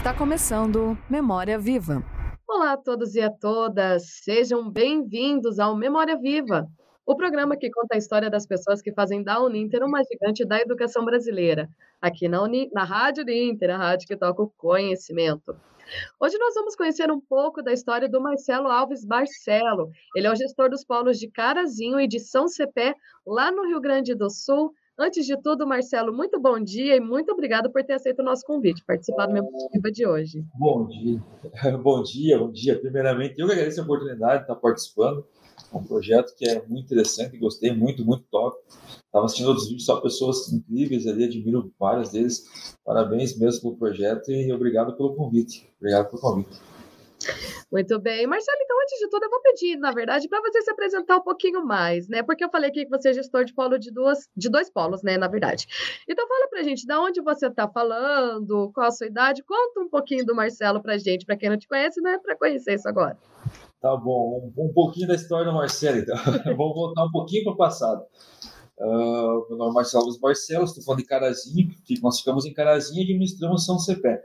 [0.00, 2.02] Está começando Memória Viva.
[2.48, 6.66] Olá a todos e a todas, sejam bem-vindos ao Memória Viva,
[7.04, 10.58] o programa que conta a história das pessoas que fazem da Uninter uma gigante da
[10.58, 11.68] educação brasileira,
[12.00, 15.54] aqui na, Uni, na Rádio Uninter, a rádio que toca o conhecimento.
[16.18, 19.90] Hoje nós vamos conhecer um pouco da história do Marcelo Alves Barcelo.
[20.16, 22.94] Ele é o gestor dos polos de Carazinho e de São Cepé,
[23.26, 24.72] lá no Rio Grande do Sul,
[25.02, 28.44] Antes de tudo, Marcelo, muito bom dia e muito obrigado por ter aceito o nosso
[28.44, 30.44] convite, participar do meu Viva de hoje.
[30.54, 31.18] Bom dia,
[31.82, 32.78] bom dia, bom dia.
[32.78, 35.24] Primeiramente, eu que agradeço a oportunidade de estar participando.
[35.72, 38.58] É um projeto que é muito interessante, gostei muito, muito top.
[39.06, 42.76] Estava assistindo outros vídeos, só pessoas incríveis ali, admiro várias deles.
[42.84, 45.66] Parabéns mesmo pelo projeto e obrigado pelo convite.
[45.78, 46.69] Obrigado pelo convite.
[47.70, 48.26] Muito bem.
[48.26, 51.22] Marcelo, então, antes de tudo, eu vou pedir, na verdade, para você se apresentar um
[51.22, 52.22] pouquinho mais, né?
[52.22, 55.02] Porque eu falei aqui que você é gestor de polo de duas, de dois polos,
[55.02, 55.16] né?
[55.16, 55.66] Na verdade.
[56.08, 59.88] Então, fala pra gente de onde você está falando, qual a sua idade, conta um
[59.88, 62.18] pouquinho do Marcelo pra gente, para quem não te conhece, né?
[62.18, 63.16] Para conhecer isso agora.
[63.80, 66.16] Tá bom, um, um pouquinho da história do Marcelo, então.
[66.44, 68.04] Vamos voltar um pouquinho para o passado.
[68.78, 71.68] Uh, meu nome é Marcelo Barcelos, estou falando de Carazinho,
[72.02, 74.22] nós ficamos em Carazinho e administramos São Cepé.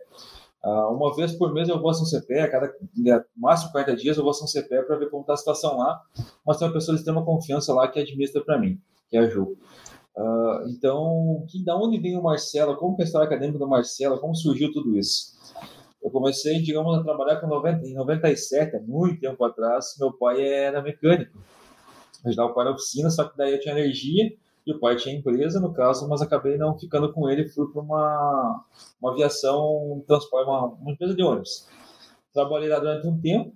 [0.65, 3.95] Uh, uma vez por mês eu vou a São Cepé, a cada né, máximo 40
[3.97, 6.01] dias eu vou a São Cepé para ver como está a situação lá,
[6.43, 9.29] mas tem uma pessoa de extrema confiança lá que administra para mim, que é a
[9.29, 9.55] Ju.
[10.17, 12.75] Uh, então, que, da onde vem o Marcelo?
[12.77, 14.19] Como que é a história acadêmica do Marcelo?
[14.19, 15.35] Como surgiu tudo isso?
[16.03, 19.95] Eu comecei, digamos, a trabalhar com 90, em 97, há muito tempo atrás.
[19.99, 21.37] Meu pai era mecânico.
[22.25, 24.31] Ajudava o pai na oficina, só que daí eu tinha energia
[24.65, 27.81] e o pai tinha empresa, no caso, mas acabei não ficando com ele, fui para
[27.81, 28.65] uma,
[28.99, 31.67] uma aviação, transporte, uma, uma empresa de ônibus.
[32.33, 33.53] Trabalhei lá durante um tempo,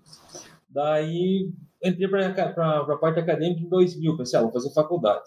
[0.69, 1.51] daí
[1.83, 5.25] entrei para a parte acadêmica em 2000, pensei, ah, vou fazer faculdade.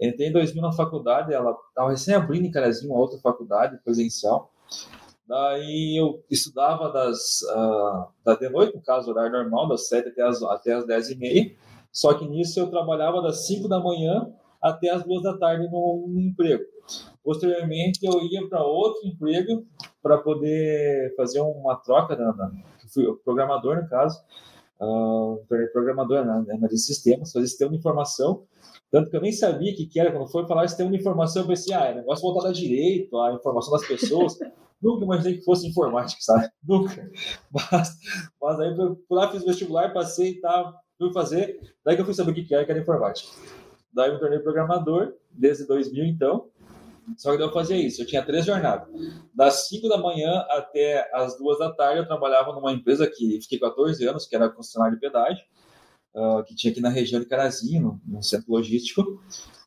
[0.00, 4.52] Entrei em 2000 na faculdade, ela estava recém abrindo em Carazinho uma outra faculdade presencial.
[5.26, 10.22] Daí eu estudava das, uh, da de noite, no caso, horário normal, das 7 até
[10.22, 11.56] as, até as 10 e meia.
[11.90, 14.32] Só que nisso eu trabalhava das 5 da manhã
[14.62, 16.64] até as duas da tarde no, no emprego.
[17.22, 19.66] Posteriormente, eu ia para outro emprego
[20.02, 22.50] para poder fazer uma troca, na, na,
[22.92, 24.18] fui programador, no caso,
[24.80, 28.44] uh, programador na, na de sistemas, fazer sistema de informação,
[28.90, 31.42] tanto que eu nem sabia o que, que era, quando foi falar sistema de informação,
[31.42, 34.38] eu pensei, ah, é negócio voltado a direito, a informação das pessoas,
[34.80, 36.48] nunca imaginei que fosse informática, sabe?
[36.66, 37.10] Nunca.
[37.52, 37.96] Mas,
[38.40, 42.14] mas aí fui lá, fiz vestibular, passei e tal, fui fazer, daí que eu fui
[42.14, 43.28] saber o que, que era, que era informática.
[43.98, 46.46] Daí eu me tornei programador, desde 2000 então.
[47.16, 48.86] Só que eu fazia isso, eu tinha três jornadas.
[49.34, 53.58] Das 5 da manhã até as 2 da tarde, eu trabalhava numa empresa que fiquei
[53.58, 55.44] 14 anos, que era concessionária de pedágio,
[56.14, 59.20] uh, que tinha aqui na região de Carazinho, no, centro logístico.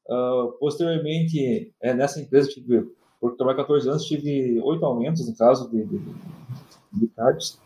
[0.07, 2.89] Uh, posteriormente, é, nessa empresa, tive,
[3.19, 5.99] por trabalhar 14 anos, tive oito aumentos, no caso, de, de,
[6.93, 7.59] de cargos.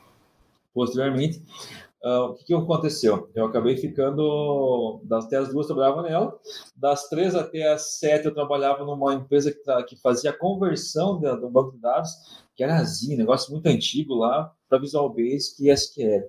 [0.74, 1.44] Posteriormente,
[2.06, 3.32] Uh, o que, que, aconteceu?
[3.34, 6.40] Eu acabei ficando das até as duas trabalhava nela,
[6.76, 11.50] das três até as sete eu trabalhava numa empresa que, que fazia conversão de, do
[11.50, 12.12] banco de dados,
[12.56, 16.26] que era assim, negócio muito antigo lá, para Visual Basic e SQL,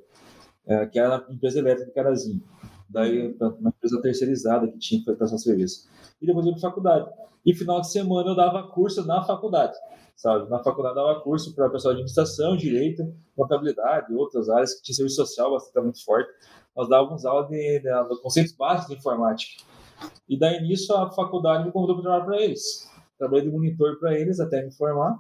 [0.65, 2.43] uh, que era a empresa elétrica de Carazinho.
[2.89, 5.91] Daí, uma empresa terceirizada que tinha que essa serviço.
[6.23, 7.11] E depois eu fui para faculdade.
[7.45, 9.77] E final de semana eu dava curso na faculdade
[10.17, 10.49] sabe?
[10.49, 15.17] Na faculdade dava curso para pessoal de administração, direito, contabilidade, outras áreas que tinha serviço
[15.17, 16.31] social bastante muito forte.
[16.75, 19.63] Nós dávamos aula de, de, de conceitos básicos de informática.
[20.29, 22.91] E daí nisso a faculdade me convidou para trabalhar para eles.
[23.19, 25.13] Trabalhei de monitor para eles até me formar,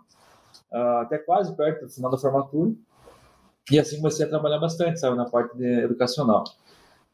[0.72, 2.72] uh, até quase perto do final da formatura.
[3.70, 6.44] E assim comecei a trabalhar bastante, sabe, na parte educacional.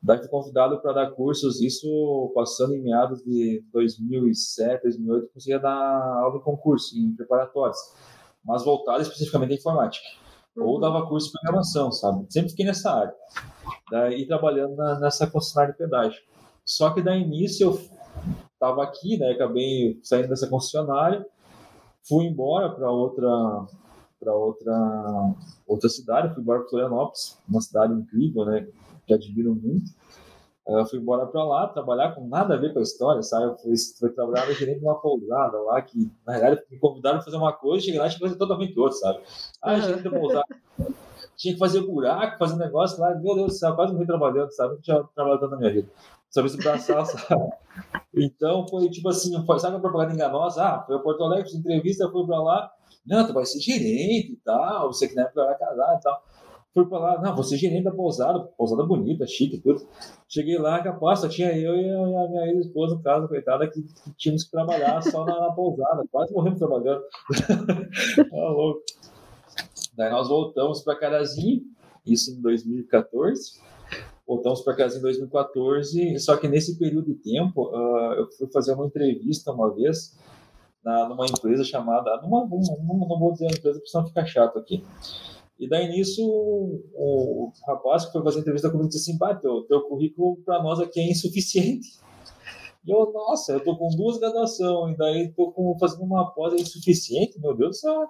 [0.03, 6.21] Daí fui convidado para dar cursos, isso passando em meados de 2007, 2008, conseguia dar
[6.23, 7.79] aula em concurso, em preparatórios,
[8.45, 10.05] mas voltado especificamente à informática.
[10.57, 10.67] Uhum.
[10.67, 12.27] Ou dava curso de programação, sabe?
[12.31, 13.15] Sempre fiquei nessa área.
[13.93, 16.21] Daí trabalhando na, nessa concessionária de pedágio.
[16.65, 17.81] Só que daí início eu
[18.53, 19.31] estava aqui, né?
[19.31, 21.25] Acabei saindo dessa concessionária,
[22.09, 23.67] fui embora para outra
[24.19, 25.35] para outra
[25.67, 28.67] outra cidade, fui embora para Florianópolis, uma cidade incrível, né?
[29.07, 29.91] Que admiro muito.
[30.67, 33.47] Eu fui embora para lá trabalhar com nada a ver com a história, sabe?
[33.47, 37.17] Eu fui, fui trabalhar no gerente de uma pousada lá, que na realidade me convidaram
[37.17, 39.21] para fazer uma coisa, cheguei lá e tinha que fazer totalmente outra, sabe?
[39.61, 40.47] Ah, gerente da pousada.
[41.37, 44.75] tinha que fazer buraco, fazer negócio lá, meu Deus do céu, quase morri trabalhando, sabe?
[44.75, 45.89] Não tinha trabalhado tanto na minha vida.
[46.31, 47.51] Só se braçar, sabe?
[48.15, 50.63] Então foi tipo assim, foi, sabe a propaganda enganosa?
[50.63, 52.71] Ah, foi a Porto Alegre, fiz entrevista, fui para lá,
[53.05, 56.23] não, tu vai ser gerente e tal, você que na época era casado e tal.
[56.75, 59.87] Fui pra lá, não, você gerente da pousada, pousada bonita, chique, tudo.
[60.27, 64.15] Cheguei lá, capaz, só tinha eu e a minha ex-esposa, no caso, coitada, que, que,
[64.17, 66.03] tínhamos que trabalhar só na, na pousada.
[66.11, 67.03] Quase morremos trabalhando.
[68.31, 68.81] tá louco.
[69.95, 71.63] Daí nós voltamos para Carazinho,
[72.07, 73.61] isso em 2014.
[74.27, 78.73] Voltamos para casa em 2014, só que nesse período de tempo, uh, eu fui fazer
[78.73, 80.17] uma entrevista uma vez
[80.83, 82.17] na, numa empresa chamada.
[82.23, 84.83] Numa, numa, não vou dizer a empresa, porque senão fica chato aqui.
[85.63, 89.63] E daí nisso, o, o rapaz que foi fazer a entrevista comigo disse assim: Bateu,
[89.63, 92.01] teu currículo para nós aqui é insuficiente.
[92.85, 96.53] E eu, nossa, eu tô com duas graduações, e daí tô com, fazendo uma pós
[96.53, 98.09] é insuficiente, meu Deus do céu.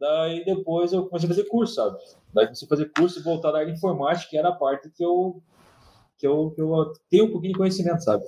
[0.00, 1.98] Daí depois eu comecei a fazer curso, sabe?
[2.32, 5.04] Daí comecei a fazer curso e voltar da área informática, que era a parte que
[5.04, 5.42] eu,
[6.18, 8.24] que eu, que eu tenho um pouquinho de conhecimento, sabe?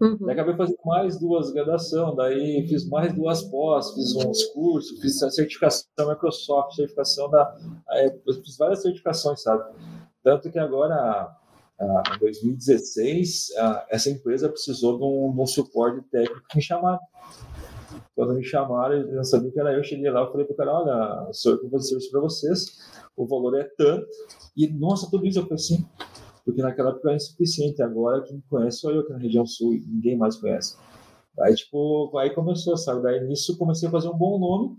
[0.00, 0.16] Uhum.
[0.20, 5.22] Daí acabei fazendo mais duas graduações, daí fiz mais duas pós, fiz uns cursos, fiz
[5.22, 7.54] a certificação Microsoft, certificação da.
[8.42, 9.64] fiz várias certificações, sabe?
[10.22, 11.30] Tanto que agora,
[11.80, 13.48] em 2016,
[13.90, 17.00] essa empresa precisou de um, de um suporte técnico que me chamaram.
[18.14, 20.56] Quando me chamaram, eu não sabia que era eu, cheguei lá e falei para o
[20.56, 22.78] cara, olha, sou eu que vou fazer serviço para vocês,
[23.14, 24.06] o valor é tanto,
[24.56, 25.86] e nossa, tudo isso eu falei assim,
[26.46, 30.16] porque naquela época era insuficiente, agora quem conhece sou eu aqui na região sul, ninguém
[30.16, 30.76] mais conhece.
[31.40, 33.02] Aí, tipo, aí começou, sabe?
[33.02, 34.76] Daí nisso comecei a fazer um bom nome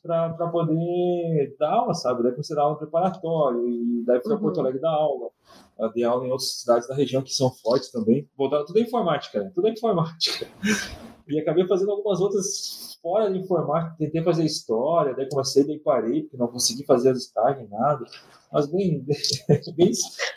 [0.00, 2.22] para poder dar aula, sabe?
[2.22, 4.38] Daí comecei a dar aula preparatório, e daí fui uhum.
[4.38, 5.28] a Porto Alegre dar aula.
[5.76, 8.28] Eu dei aula em outras cidades da região que são fortes também.
[8.38, 9.50] Voltando, tudo é informática, né?
[9.52, 10.46] Tudo é informática.
[11.26, 13.96] E acabei fazendo algumas outras fora de informática.
[13.98, 18.02] Tentei fazer história, daí comecei, daí parei, porque não consegui fazer as destaque, nada.
[18.50, 19.04] Mas bem,
[19.76, 19.92] bem,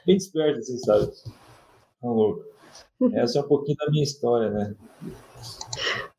[0.05, 1.09] bem desperto, assim, sabe?
[2.01, 2.43] Tá louco.
[3.13, 4.75] Essa é um pouquinho da minha história, né?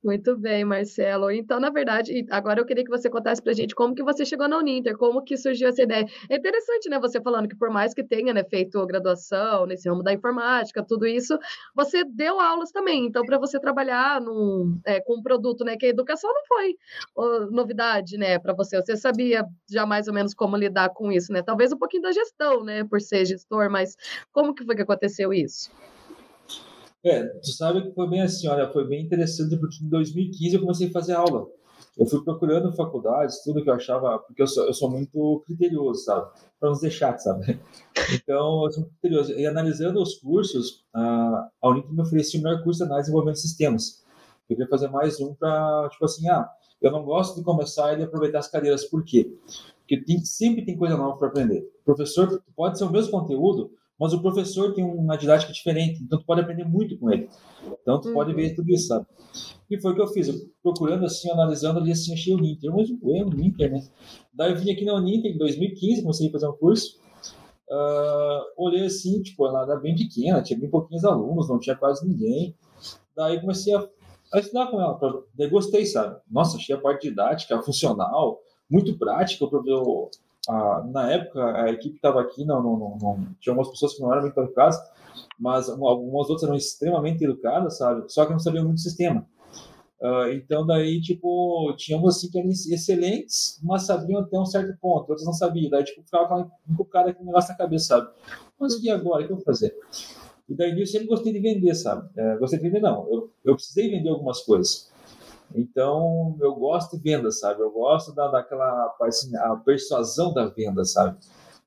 [0.08, 1.30] Muito bem, Marcelo.
[1.30, 4.48] Então, na verdade, agora eu queria que você contasse pra gente como que você chegou
[4.48, 6.06] na Uninter, como que surgiu essa ideia.
[6.30, 10.02] É interessante, né, você falando que por mais que tenha, né, feito graduação nesse ramo
[10.02, 11.38] da informática, tudo isso,
[11.76, 13.04] você deu aulas também.
[13.04, 16.74] Então, para você trabalhar num, é, com um produto, né, que a educação não foi
[17.50, 18.80] novidade, né, para você.
[18.80, 21.42] Você sabia já mais ou menos como lidar com isso, né?
[21.42, 23.94] Talvez um pouquinho da gestão, né, por ser gestor, mas
[24.32, 25.70] como que foi que aconteceu isso?
[27.04, 30.60] É, tu sabe que foi bem assim, olha, foi bem interessante porque em 2015 eu
[30.60, 31.46] comecei a fazer aula.
[31.96, 36.04] Eu fui procurando faculdades, tudo que eu achava, porque eu sou, eu sou muito criterioso,
[36.04, 36.30] sabe?
[36.58, 37.58] Para não chato, sabe?
[38.14, 39.32] Então, eu sou muito criterioso.
[39.32, 43.06] E analisando os cursos, a, a Unicamp me oferecia o melhor curso de análise de
[43.06, 44.04] desenvolvimento de sistemas.
[44.48, 46.48] Eu queria fazer mais um para, tipo assim, ah,
[46.80, 48.84] eu não gosto de começar e aproveitar as cadeiras.
[48.84, 49.36] Por quê?
[49.80, 51.68] Porque tem, sempre tem coisa nova para aprender.
[51.84, 56.24] Professor pode ser o mesmo conteúdo, mas o professor tem uma didática diferente, então tu
[56.24, 57.28] pode aprender muito com ele.
[57.82, 58.14] Então tu uhum.
[58.14, 59.06] pode ver tudo isso, sabe?
[59.70, 62.72] E foi o que eu fiz, eu, procurando assim, analisando ali assim, achei o Ninter,
[62.72, 63.80] mas o erro no Ninter, né?
[64.32, 66.98] Daí eu vim aqui na Uninter em 2015, comecei a fazer um curso,
[67.70, 72.06] uh, olhei assim, tipo, ela era bem pequena, tinha bem pouquinhos alunos, não tinha quase
[72.06, 72.56] ninguém.
[73.16, 73.86] Daí comecei a,
[74.32, 76.20] a estudar com ela, pra, daí gostei, sabe?
[76.30, 78.40] Nossa, achei a parte didática, funcional,
[78.70, 80.10] muito prática, eu,
[80.48, 84.00] a, na época, a equipe estava aqui, não, não, não, não, tinha algumas pessoas que
[84.00, 84.78] não eram muito educadas,
[85.38, 88.10] mas algumas outras eram extremamente educadas, sabe?
[88.10, 89.26] Só que não sabiam muito sistema.
[90.00, 95.10] Uh, então, daí, tipo, tínhamos assim que eram excelentes, mas sabiam até um certo ponto,
[95.10, 95.68] outros não sabiam.
[95.68, 98.08] Daí, tipo, ficava encucado aquele negócio na cabeça, sabe?
[98.58, 99.24] Mas e agora?
[99.24, 99.74] O que eu vou fazer?
[100.48, 102.08] E daí eu sempre gostei de vender, sabe?
[102.16, 103.06] É, gostei de vender, não.
[103.10, 104.90] Eu, eu precisei vender algumas coisas.
[105.54, 107.62] Então, eu gosto de venda, sabe?
[107.62, 111.18] Eu gosto da, daquela assim, a persuasão da venda, sabe?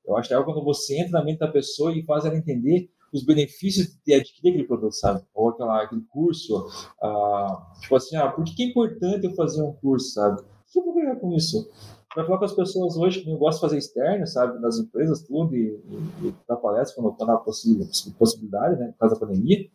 [0.06, 2.90] Eu acho que é quando você entra na mente da pessoa e faz ela entender
[3.12, 5.22] os benefícios de adquirir aquele produto, sabe?
[5.34, 6.66] Ou aquela, aquele curso.
[7.02, 10.40] Ah, tipo assim, ah, por que é importante eu fazer um curso, sabe?
[10.40, 11.70] O que eu vou ganhar com isso?
[12.14, 14.58] Para falar com as pessoas hoje que eu gosto de fazer externo, sabe?
[14.60, 15.80] Nas empresas, tudo, e,
[16.22, 18.88] e, e dar palestra quando, quando há possibilidade, né?
[18.92, 19.68] Por causa da pandemia.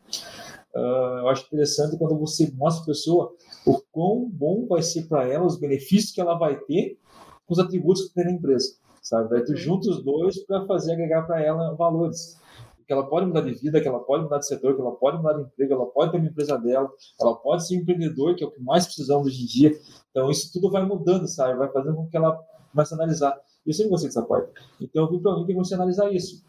[0.75, 3.33] Uh, eu acho interessante quando você mostra a pessoa
[3.65, 6.99] o quão bom vai ser para ela, os benefícios que ela vai ter
[7.45, 9.29] com os atributos que tem na empresa, sabe?
[9.29, 9.57] Daí tu uhum.
[9.57, 12.37] junta os dois para fazer agregar para ela valores.
[12.85, 15.17] Que ela pode mudar de vida, que ela pode mudar de setor, que ela pode
[15.17, 18.43] mudar de emprego, ela pode ter uma empresa dela, ela pode ser um empreendedor, que
[18.43, 19.77] é o que mais precisamos hoje em dia.
[20.09, 21.57] Então, isso tudo vai mudando, sabe?
[21.57, 22.37] Vai fazendo com que ela
[22.71, 23.37] comece a analisar.
[23.65, 24.51] Eu sempre gostei dessa parte.
[24.79, 26.45] Então, eu vim para mim e comecei a analisar isso.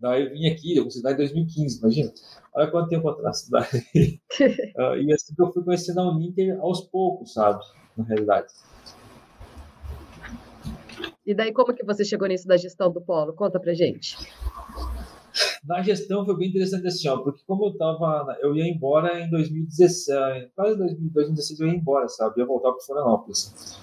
[0.00, 2.12] Daí eu vim aqui, eu comecei em 2015, imagina.
[2.54, 3.48] Olha quanto tempo atrás.
[3.50, 4.20] Daí,
[4.76, 7.64] uh, e assim que eu fui conhecendo a Uninter aos poucos, sabe?
[7.96, 8.48] Na realidade.
[11.26, 13.32] E daí como que você chegou nisso da gestão do polo?
[13.32, 14.16] Conta pra gente.
[15.64, 19.30] Na gestão foi bem interessante assim, ó, porque como eu tava, eu ia embora em
[19.30, 22.34] 2016, quase 2016 eu ia embora, sabe?
[22.36, 23.78] Eu ia voltar para Florianópolis.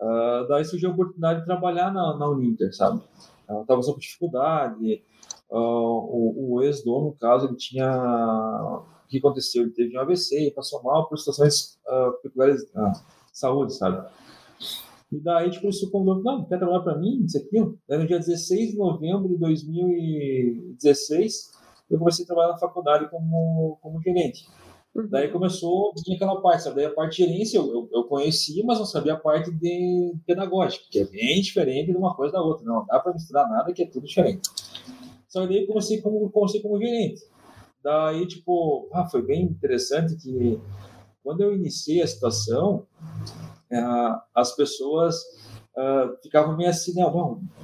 [0.00, 3.00] Uh, daí surgiu a oportunidade de trabalhar na, na Uninter, sabe?
[3.48, 5.02] Eu tava com dificuldade,
[5.58, 7.88] o, o ex-dono, no caso, ele tinha.
[7.88, 9.62] O que aconteceu?
[9.62, 12.92] Ele teve um AVC e passou mal por situações uh, peculiares de uh,
[13.32, 14.06] saúde, sabe?
[15.10, 17.60] E daí, tipo, isso convidou, não, quer trabalhar para mim, isso aqui?
[17.88, 21.50] Daí, no dia 16 de novembro de 2016,
[21.90, 24.46] eu comecei a trabalhar na faculdade como, como gerente.
[24.94, 25.08] Uhum.
[25.08, 26.76] Daí começou, tinha aquela parte, sabe?
[26.76, 30.14] Daí a parte de gerência eu, eu, eu, conhecia, mas não sabia a parte de
[30.26, 32.64] pedagógica, que é bem diferente de uma coisa da outra.
[32.64, 34.48] Não dá para misturar nada, que é tudo diferente.
[35.30, 37.22] Só que daí comecei como, comecei como gerente.
[37.82, 40.60] Daí, tipo, ah, foi bem interessante que
[41.22, 42.86] quando eu iniciei a situação,
[43.70, 45.16] uh, as pessoas
[45.76, 47.04] uh, ficavam meio assim, né?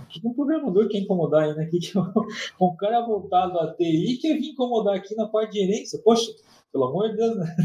[0.09, 1.67] Que um programador quer incomodar aí, né?
[1.67, 1.99] Que, que
[2.61, 6.01] um cara voltado a TI quer vir incomodar aqui na parte de gerência.
[6.05, 6.33] Poxa,
[6.73, 7.57] pelo amor de Deus, né?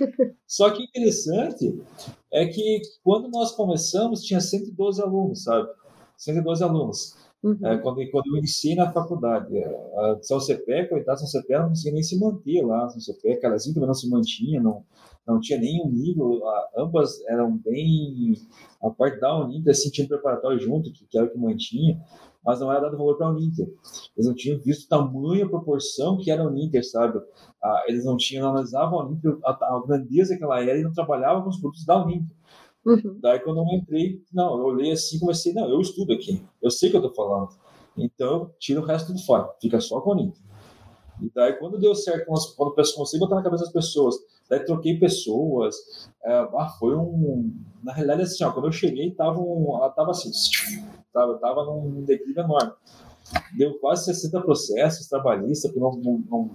[0.46, 1.78] Só que interessante
[2.32, 5.68] é que quando nós começamos, tinha 112 alunos, sabe?
[6.16, 7.25] 112 alunos.
[7.46, 7.64] Uhum.
[7.64, 11.92] É, quando, quando eu iniciei na faculdade, a São Cepé, coitado, São Cepé não conseguia
[11.92, 14.82] nem se manter lá, São Cepé, Carazinho também não se mantinha, não,
[15.24, 16.40] não tinha nenhum nível,
[16.76, 18.34] ambas eram bem,
[18.82, 22.02] a parte da Uninter, assim, tinha um preparatório junto, que, que era o que mantinha,
[22.44, 23.72] mas não era dado valor para a Uninter.
[24.16, 27.20] Eles não tinham visto tamanho, proporção que era a Uninter, sabe?
[27.62, 30.92] Ah, eles não tinham, analisavam a Uninter, a, a grandeza que ela era e não
[30.92, 32.36] trabalhavam com os produtos da Uninter.
[32.86, 33.18] Uhum.
[33.20, 36.88] Daí, quando eu entrei, não, eu olhei assim, comecei, não, eu estudo aqui, eu sei
[36.88, 37.48] o que eu estou falando.
[37.96, 40.40] Então, tira o resto do fora, fica só com a Uninter.
[41.20, 44.14] E daí, quando deu certo, quando eu a botar na cabeça das pessoas,
[44.48, 45.74] daí troquei pessoas,
[46.24, 47.52] é, ah, foi um.
[47.82, 50.30] Na realidade, assim, ó, quando eu cheguei, tava um, ela tava assim,
[51.12, 52.72] tava, tava num declínio enorme
[53.56, 56.50] deu quase 60 processos trabalhistas que não, não, não,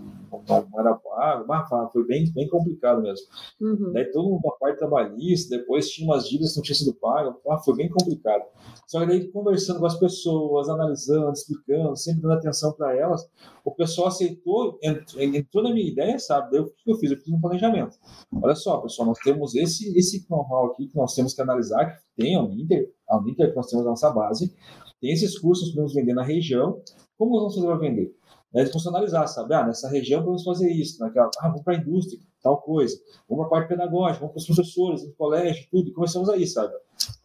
[0.48, 3.26] não era pago, mas foi bem, bem complicado mesmo.
[3.60, 3.92] Uhum.
[3.94, 7.36] Daí todo mundo a parte trabalhista, depois tinha umas dívidas que não tinham sido pagas,
[7.50, 8.44] ah, foi bem complicado.
[8.88, 13.30] Só que daí conversando com as pessoas, analisando, explicando, sempre dando atenção para elas,
[13.64, 16.52] o pessoal aceitou, entrou, entrou, na minha ideia, sabe?
[16.52, 17.12] Daí o que eu fiz?
[17.12, 17.98] Eu fiz um planejamento.
[18.42, 22.02] Olha só, pessoal, nós temos esse, esse know-how aqui que nós temos que analisar, que
[22.18, 24.54] tem a Uninter, a Uninter que nós temos a nossa base,
[25.02, 26.80] tem esses cursos que podemos vender na região.
[27.18, 28.16] Como vamos fazer para vender?
[28.54, 29.54] Né, funcionalizar, sabe?
[29.54, 32.98] Ah, nessa região podemos fazer isso, naquela, ah, vamos para a indústria, tal coisa.
[33.28, 35.90] Vamos para a parte pedagógica, vamos para os professores, no colégio, tudo.
[35.90, 36.74] E começamos aí, sabe?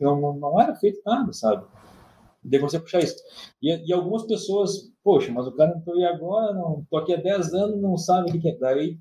[0.00, 1.66] Não, não, não era feito nada, sabe?
[2.42, 3.16] Daí você puxar isso.
[3.61, 7.21] E, e, algumas pessoas, poxa, mas o cara entrou aí agora, não, estou aqui há
[7.21, 8.56] 10 anos, não sabe o que é.
[8.56, 8.99] Daí,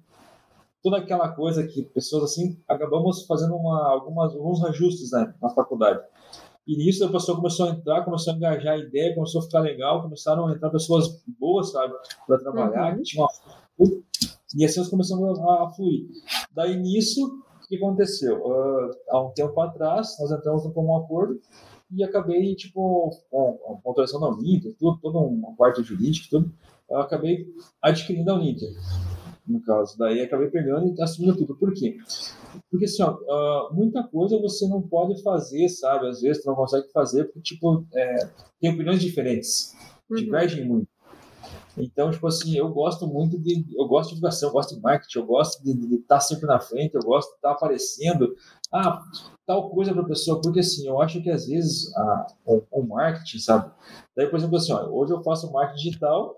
[0.82, 6.04] toda aquela coisa que pessoas assim, acabamos fazendo uma, algumas, alguns ajustes né, na faculdade.
[6.68, 9.60] E nisso a pessoa começou a entrar, começou a engajar a ideia, começou a ficar
[9.60, 11.94] legal, começaram a entrar pessoas boas, sabe,
[12.26, 12.98] para trabalhar, uhum.
[12.98, 13.28] que tinham
[13.78, 14.04] uma...
[14.56, 16.08] E assim nós começamos a, a fluir.
[16.54, 18.38] Daí nisso, o que aconteceu?
[18.38, 21.40] Uh, há um tempo atrás, nós entramos no comum acordo
[21.92, 26.52] e acabei, tipo, com a autorização da Uninter, tudo, toda uma parte jurídica, tudo,
[26.90, 27.48] eu acabei
[27.82, 28.70] adquirindo a Uninter
[29.48, 29.98] no caso.
[29.98, 31.56] Daí acabei pegando e assumindo tudo.
[31.56, 31.98] Por quê?
[32.70, 36.08] Porque, assim, ó, uh, muita coisa você não pode fazer, sabe?
[36.08, 39.74] Às vezes você não consegue fazer porque, tipo, é, tem opiniões diferentes,
[40.10, 40.18] uhum.
[40.18, 40.88] divergem muito.
[41.78, 43.66] Então, tipo assim, eu gosto muito de.
[43.78, 46.96] Eu gosto de divulgação, eu gosto de marketing, eu gosto de, estar sempre na frente,
[46.96, 48.34] eu gosto de estar aparecendo.
[48.72, 49.02] Ah,
[49.46, 52.88] tal coisa para a pessoa, porque assim, eu acho que às vezes a, o, o,
[52.88, 53.72] marketing, sabe?
[54.16, 56.36] Daí, por exemplo, assim, ó, hoje eu faço marketing digital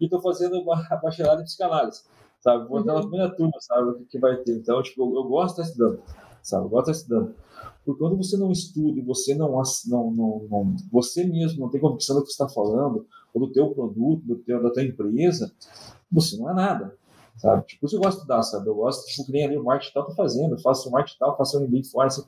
[0.00, 2.02] e estou fazendo uma bacharelado em psicanálise
[2.40, 2.68] sabe?
[2.68, 3.08] Vou entrar na uhum.
[3.08, 3.90] primeira turma, sabe?
[3.90, 4.56] O que, que vai ter.
[4.56, 6.02] Então, tipo, eu, eu gosto de estar estudando,
[6.42, 6.64] sabe?
[6.64, 7.34] Eu gosto de estar estudando.
[7.84, 9.50] Porque quando você não estuda e você não,
[9.86, 13.52] não, não, não, você mesmo não tem convicção do que você está falando, ou do
[13.52, 15.52] teu produto, do teu, da tua empresa,
[16.10, 16.96] você não é nada,
[17.36, 17.64] sabe?
[17.66, 18.68] Tipo, isso eu gosto de estudar, sabe?
[18.68, 21.18] Eu gosto, tipo, que nem ali o marketing tal, tô fazendo, eu faço o marketing
[21.18, 22.24] tal, faço um e fora, assim.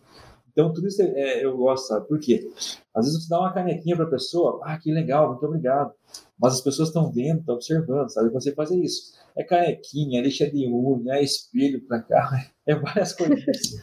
[0.53, 2.07] Então, tudo isso é, é, eu gosto, sabe?
[2.07, 2.51] Por quê?
[2.95, 5.93] Às vezes você dá uma canequinha para a pessoa, ah, que legal, muito obrigado.
[6.39, 8.31] Mas as pessoas estão vendo, estão observando, sabe?
[8.31, 13.13] Você fazer isso é canequinha, é lixa de unha, é espelho para cá, é várias
[13.13, 13.83] coisas.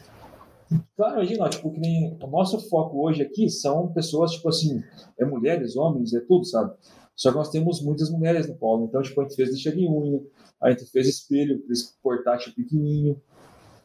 [0.96, 4.82] Claro, imagina, tipo, que nem o nosso foco hoje aqui são pessoas, tipo assim,
[5.18, 6.72] é mulheres, homens, é tudo, sabe?
[7.16, 9.86] Só que nós temos muitas mulheres no polo, então, tipo, a gente fez lixa de
[9.86, 10.20] unha,
[10.62, 13.20] a gente fez espelho, fez portátil pequenininho,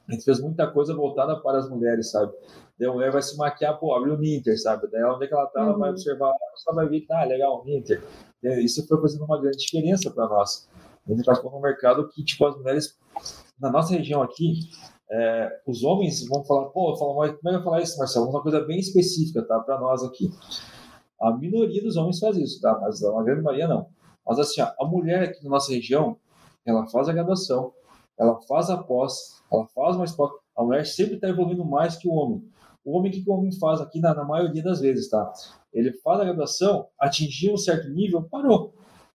[0.07, 2.31] a gente fez muita coisa voltada para as mulheres, sabe?
[2.77, 4.87] Daí a mulher vai se maquiar, pô, abriu o Ninter, sabe?
[4.91, 5.95] Daí onde é que ela tá, ela vai uhum.
[5.95, 8.03] observar, só vai ver que, ah, legal, o Ninter.
[8.43, 10.69] Isso foi fazendo uma grande diferença para nós.
[11.07, 12.97] A gente está no mercado que, tipo, as mulheres,
[13.59, 14.59] na nossa região aqui,
[15.09, 18.29] é, os homens vão falar, pô, falo, mas como é que eu falar isso, Marcelo?
[18.29, 20.29] Uma coisa bem específica, tá, para nós aqui.
[21.19, 23.87] A minoria dos homens faz isso, tá, mas a grande maioria não.
[24.25, 26.17] Mas assim, ó, a mulher aqui na nossa região,
[26.65, 27.71] ela faz a graduação,
[28.17, 30.31] ela faz a pós, ela faz mais pós.
[30.57, 32.43] A mulher sempre está evoluindo mais que o homem.
[32.83, 35.31] O homem, o que o homem faz aqui, na, na maioria das vezes, tá?
[35.73, 38.73] Ele faz a graduação, atingiu um certo nível, parou.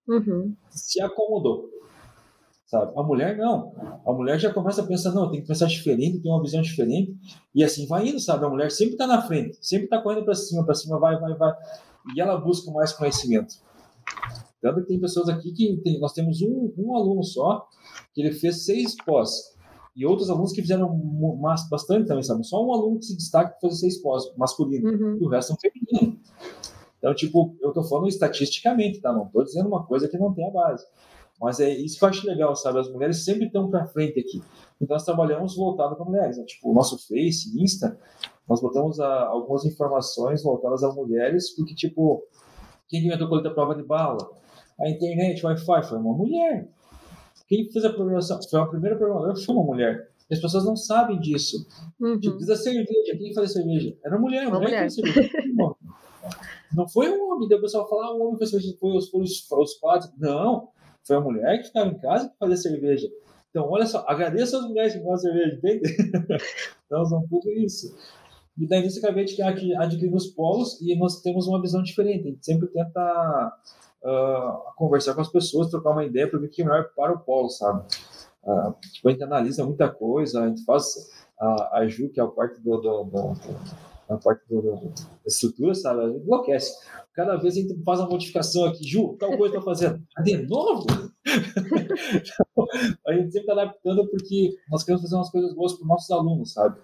[0.09, 0.55] Uhum.
[0.71, 1.71] Se acomodou
[2.71, 2.93] sabe?
[2.97, 3.75] A mulher não.
[4.07, 7.17] A mulher já começa a pensar, não, tem que pensar diferente, tem uma visão diferente,
[7.53, 8.47] e assim vai indo, sabe?
[8.47, 11.35] A mulher sempre está na frente, sempre está correndo para cima, para cima, vai, vai,
[11.35, 11.53] vai.
[12.15, 13.57] E ela busca mais conhecimento.
[14.63, 17.67] Tanto que tem pessoas aqui que tem, nós temos um, um aluno só,
[18.15, 19.57] que ele fez seis pós,
[19.97, 20.89] e outros alunos que fizeram
[21.71, 22.47] bastante também, sabe?
[22.47, 25.19] Só um aluno que se destaca para fazer seis pós, masculino, uhum.
[25.21, 26.19] e o resto é feminino.
[26.99, 29.13] Então, tipo, eu estou falando estatisticamente, tá?
[29.13, 30.85] Não estou dizendo uma coisa que não tem a base.
[31.41, 32.79] Mas é isso que eu acho legal, sabe?
[32.79, 34.43] As mulheres sempre estão para frente aqui.
[34.81, 36.37] Então nós trabalhamos voltado para mulheres.
[36.37, 36.45] Né?
[36.45, 37.99] Tipo, o nosso Face, Insta,
[38.47, 42.23] nós botamos a, algumas informações voltadas a mulheres, porque, tipo,
[42.87, 44.19] quem inventou coleta prova de bala?
[44.79, 46.69] A internet, Wi-Fi, foi uma mulher.
[47.51, 48.41] Quem fez a programação?
[48.49, 50.09] Foi a primeira programadora, foi uma mulher.
[50.31, 51.67] As pessoas não sabem disso.
[52.01, 52.21] Uhum.
[52.21, 53.99] Tipo, diz a cerveja, quem faz a cerveja?
[54.05, 54.87] Era uma mulher, uma mulher.
[54.87, 55.75] mulher.
[56.73, 57.49] Não foi um homem.
[57.49, 60.13] Daí o pessoal fala, ah, o homem fez cerveja, foi os, os, os padres.
[60.17, 60.69] Não.
[61.05, 63.09] Foi a mulher que ficava em casa que fazia cerveja.
[63.51, 65.97] Então, olha só, agradeço as mulheres que fazem cerveja, entende?
[66.87, 67.93] então, são tudo isso.
[68.57, 72.29] E daí, nisso, acabei de adquirir os polos e nós temos uma visão diferente.
[72.29, 73.53] A gente sempre tenta
[74.03, 77.13] uh, conversar com as pessoas, trocar uma ideia para ver o que é melhor para
[77.13, 77.85] o polo, sabe?
[78.43, 82.23] Uh, tipo, a gente analisa muita coisa, a gente faz a, a Ju, que é
[82.23, 83.37] a parte do, do, do,
[84.09, 84.93] a parte do, do, da
[85.27, 86.03] estrutura, sabe?
[86.05, 86.75] Enlouquece.
[87.15, 90.03] Cada vez a gente faz uma modificação aqui, Ju, tal coisa está fazendo.
[90.17, 90.87] Ah, de novo?
[93.07, 96.11] a gente sempre está adaptando porque nós queremos fazer umas coisas boas para os nossos
[96.11, 96.79] alunos, sabe?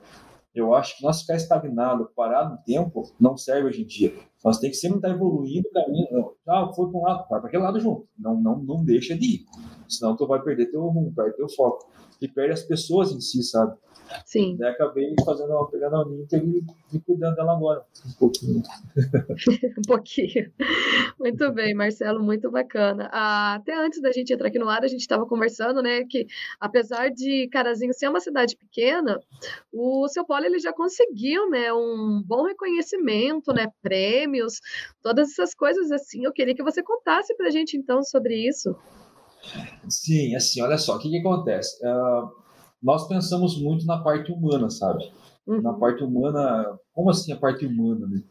[0.57, 4.15] Eu acho que nós ficar estagnado, parado no tempo, não serve hoje em dia.
[4.43, 6.33] Nós temos que sempre estar evoluindo, caminho.
[6.49, 8.09] Ah, foi para um lado, vai para aquele lado junto.
[8.19, 9.47] Não, não, não deixa de ir.
[9.87, 11.91] Senão tu vai perder teu rumo, perde teu foco.
[12.23, 13.77] E perde as pessoas em si, sabe?
[14.25, 14.57] Sim.
[14.57, 18.63] Daí acabei fazendo, pegando a Uninter e, e cuidando dela agora, um pouquinho.
[19.79, 20.53] um pouquinho.
[21.19, 23.09] Muito bem, Marcelo, muito bacana.
[23.13, 26.27] Ah, até antes da gente entrar aqui no ar, a gente estava conversando, né, que
[26.61, 29.21] apesar de Carazinho ser uma cidade pequena,
[29.73, 34.61] o seu polo ele já conseguiu, né, um bom reconhecimento, né, prêmios,
[35.03, 36.25] todas essas coisas assim.
[36.25, 38.77] Eu queria que você contasse para a gente então sobre isso.
[39.89, 41.79] Sim, assim, olha só, o que, que acontece?
[41.87, 42.46] Uh
[42.83, 45.11] nós pensamos muito na parte humana, sabe?
[45.47, 45.61] Uhum.
[45.63, 48.23] Na parte humana, como assim a parte humana, né?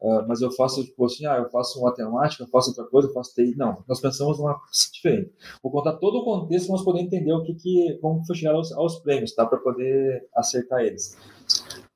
[0.00, 3.12] Uh, mas eu faço, tipo assim, ah, eu faço matemática, eu faço outra coisa, eu
[3.12, 3.54] faço TI.
[3.56, 5.32] Não, nós pensamos numa coisa diferente.
[5.62, 8.54] Vou contar todo o contexto para nós poder entender o que, que como foi chegar
[8.54, 9.46] aos, aos prêmios, tá?
[9.46, 11.16] Para poder acertar eles.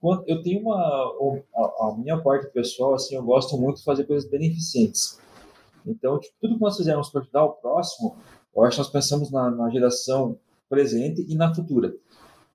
[0.01, 4.05] Quando eu tenho uma, a, a, minha parte pessoal, assim, eu gosto muito de fazer
[4.05, 5.19] coisas beneficentes.
[5.85, 8.15] Então, tipo, tudo que nós fizermos para ajudar o próximo,
[8.55, 11.95] eu acho que nós pensamos na, na geração presente e na futura.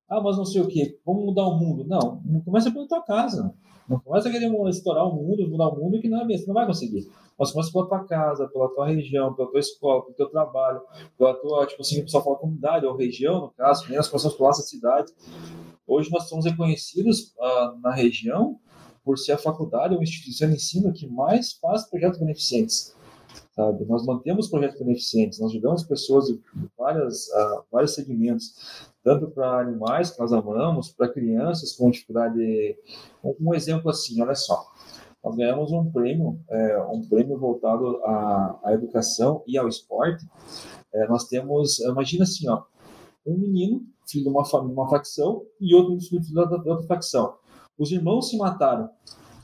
[0.10, 1.86] Ah, mas não sei o que, vamos mudar o mundo.
[1.88, 3.54] Não, começa pela tua casa.
[3.88, 6.54] Não começa a querer estourar o mundo, mudar o mundo, que não é mesmo, não
[6.54, 7.10] vai conseguir.
[7.38, 10.82] Mas começa pela tua casa, pela tua região, pela tua escola, pelo teu trabalho,
[11.18, 14.34] pela tua, tipo assim, o pessoal fala comunidade, ou região, no caso, nem as pessoas
[14.34, 15.12] pela nossa cidade.
[15.88, 18.60] Hoje nós somos reconhecidos uh, na região
[19.04, 22.96] por ser a faculdade ou instituição de ensino que mais faz projetos beneficentes
[23.56, 23.86] sabe?
[23.86, 26.40] Nós mantemos projetos beneficentes, nós ajudamos pessoas de
[26.78, 32.78] várias, uh, vários segmentos, tanto para animais que nós amamos, para crianças com dificuldade.
[33.24, 34.66] Um exemplo assim, olha só,
[35.24, 40.26] nós ganhamos um prêmio, é, um prêmio voltado à, à, educação e ao esporte.
[40.94, 42.64] É, nós temos, imagina assim, ó,
[43.26, 47.36] um menino filho de uma, uma facção e outro filho da, da outra facção.
[47.78, 48.90] Os irmãos se mataram,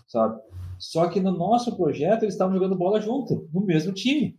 [0.07, 0.41] sabe?
[0.79, 4.37] Só que no nosso projeto eles estavam jogando bola junto, no mesmo time.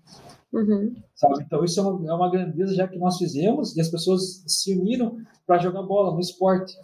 [0.53, 0.95] Uhum.
[1.15, 1.43] Sabe?
[1.43, 4.79] Então isso é uma, é uma, grandeza já que nós fizemos e as pessoas se
[4.79, 6.75] uniram para jogar bola no esporte.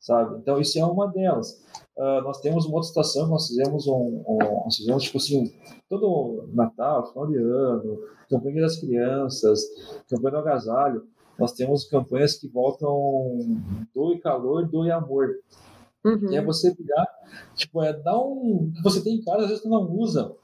[0.00, 0.38] Sabe?
[0.38, 1.62] Então isso é uma delas.
[1.96, 5.52] Uh, nós temos uma outra situação, nós fizemos um, um, nós fizemos tipo assim,
[5.88, 9.62] todo Natal, final de ano, campanha das crianças,
[10.08, 11.04] campanha do agasalho.
[11.38, 13.38] Nós temos campanhas que voltam
[13.94, 15.34] doe calor, doe amor.
[16.04, 16.28] Uhum.
[16.28, 17.06] Que é você pegar,
[17.54, 18.70] tipo, é dar um.
[18.74, 20.34] que você tem em casa, às vezes tu não usa.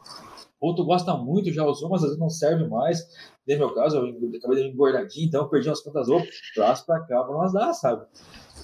[0.60, 3.08] Ou gosta muito, já usou, mas às vezes não serve mais.
[3.48, 7.24] No meu caso, eu acabei de engordadinho, então perdi umas quantas roupas, traz pra cá
[7.24, 8.04] pra nós dar, sabe?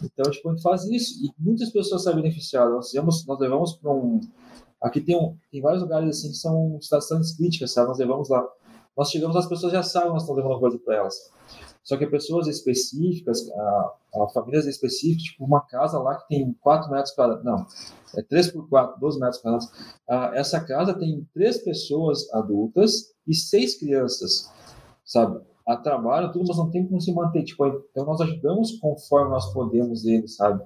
[0.03, 2.73] Então, tipo, a gente faz isso e muitas pessoas saem beneficiadas.
[2.75, 4.21] Nós, fizemos, nós levamos para um.
[4.81, 7.89] Aqui tem, um, tem vários lugares assim que são estações críticas, sabe?
[7.89, 8.47] Nós levamos lá.
[8.97, 11.15] Nós chegamos, as pessoas já sabem, nós estamos levando coisa para elas.
[11.87, 16.91] Só que pessoas específicas, a, a famílias específicas, tipo uma casa lá que tem 4
[16.91, 17.65] metros quadrados, não,
[18.17, 19.71] é 3 por 4, 12 metros quadrados.
[20.35, 24.51] Essa casa tem três pessoas adultas e seis crianças,
[25.05, 25.41] sabe?
[25.65, 27.45] A trabalho, tudo, mas não tem como se manter.
[27.45, 30.65] Tipo, então nós ajudamos conforme nós podemos eles, sabe?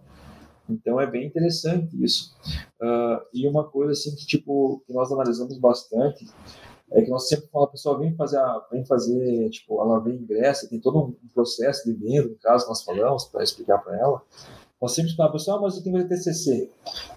[0.71, 2.35] Então é bem interessante isso.
[2.81, 6.27] Uh, e uma coisa assim que tipo que nós analisamos bastante
[6.93, 10.17] é que nós sempre quando a pessoa vem fazer, a, vem fazer, tipo, ela vem
[10.17, 14.23] ingresso, tem todo um processo de venda, no caso nós falamos, para explicar para ela.
[14.81, 16.71] Nós sempre falamos, pessoal, ah, mas eu tenho que fazer TCC.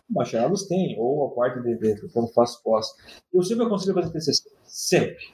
[0.09, 2.87] Bacharelos tem, ou a parte de dentro, quando faço pós.
[3.33, 5.33] Eu sempre aconselho fazer TCC, sempre.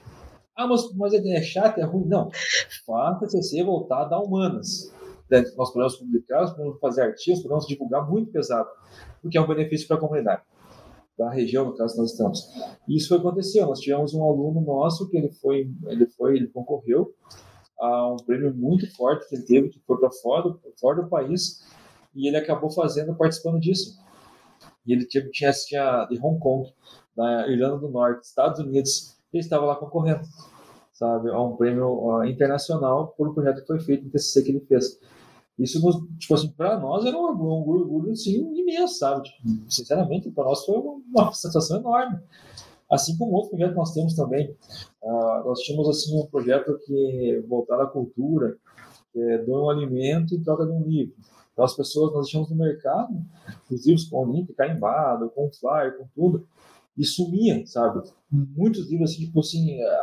[0.56, 2.06] Ah, mas, mas é chato, é ruim.
[2.06, 2.30] Não.
[2.86, 4.92] Faça TCC voltado a humanas.
[5.56, 8.68] Nós podemos publicar, nós podemos fazer artigos, podemos divulgar muito pesado,
[9.22, 10.42] porque é um benefício para a comunidade
[11.20, 12.50] da região, no caso nós estamos.
[12.88, 13.66] Isso aconteceu.
[13.66, 17.14] Nós tivemos um aluno nosso que ele foi, ele foi, ele concorreu
[17.78, 21.62] a um prêmio muito forte que ele teve, que foi para fora, fora do país,
[22.14, 23.98] e ele acabou fazendo, participando disso.
[24.86, 26.72] E ele tinha, tinha, tinha de Hong Kong,
[27.14, 30.22] da Irlanda do Norte, Estados Unidos, ele estava lá concorrendo,
[30.90, 34.60] sabe, a um prêmio internacional por um projeto que foi feito no TCC que ele
[34.60, 34.98] fez.
[35.60, 35.78] Isso,
[36.18, 39.24] tipo assim, para nós era um orgulho, um orgulho assim, imenso, sabe?
[39.24, 42.18] Tipo, sinceramente, para nós foi uma, sensação enorme.
[42.90, 44.56] Assim como outro projeto que nós temos também.
[45.02, 48.56] Uh, nós tínhamos assim um projeto que voltado à cultura,
[49.12, 51.14] que é doa um alimento em troca de um livro.
[51.52, 53.12] Então as pessoas, nós deixamos no mercado
[53.70, 56.48] os livros com o link carimbado, com flyer, com tudo,
[56.96, 58.02] e sumia, sabe?
[58.30, 60.00] Muitos livros assim, tipo assim, é,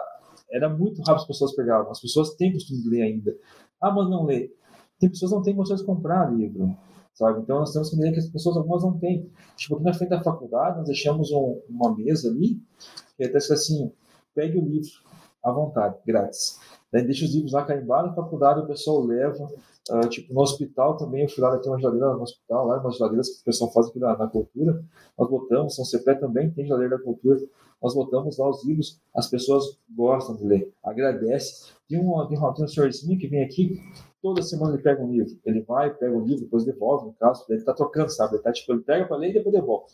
[0.51, 1.91] era muito rápido as pessoas pegavam.
[1.91, 3.35] As pessoas têm costume de ler ainda.
[3.81, 4.51] Ah, mas não lê
[4.99, 6.75] tem pessoas que não têm condições de comprar livro,
[7.13, 7.41] sabe?
[7.41, 9.29] Então nós temos que entender que as pessoas algumas não têm.
[9.55, 12.61] Tipo, aqui na frente da faculdade nós deixamos um, uma mesa ali
[13.15, 13.91] que até assim,
[14.35, 14.91] pegue o livro
[15.43, 16.59] à vontade, grátis.
[16.91, 19.47] Daí deixa os livros lá carimbados na faculdade, o pessoal leva.
[19.89, 22.97] Uh, tipo, no hospital também, eu fui lá, tem uma geladeira no hospital, lá, umas
[22.97, 24.83] geladeiras que o pessoal faz aqui na, na cultura.
[25.17, 27.39] Nós botamos, São Cepé também tem geladeira da cultura.
[27.81, 31.71] Nós botamos lá os livros, as pessoas gostam de ler, agradece.
[31.87, 33.79] Tem um, tem um, tem um senhorzinho que vem aqui,
[34.21, 35.39] toda semana ele pega um livro.
[35.45, 37.45] Ele vai, pega o um livro, depois devolve, no caso.
[37.49, 38.35] Ele está trocando, sabe?
[38.35, 39.85] Ele, tá, tipo, ele pega para ler e depois devolve.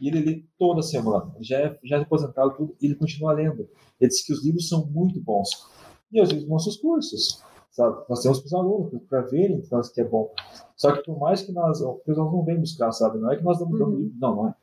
[0.00, 1.34] E ele lê toda semana.
[1.40, 3.68] Já é, já é aposentado tudo e ele continua lendo.
[4.00, 5.48] Ele diz que os livros são muito bons.
[6.10, 7.42] E os livros dos nossos cursos.
[7.70, 8.04] Sabe?
[8.08, 10.32] Nós temos para os alunos, para verem que, nós, que é bom.
[10.76, 13.18] Só que por mais que nós, nós não vem buscar, sabe?
[13.18, 13.96] Não é que nós damos uhum.
[13.96, 14.54] livro, não, não é.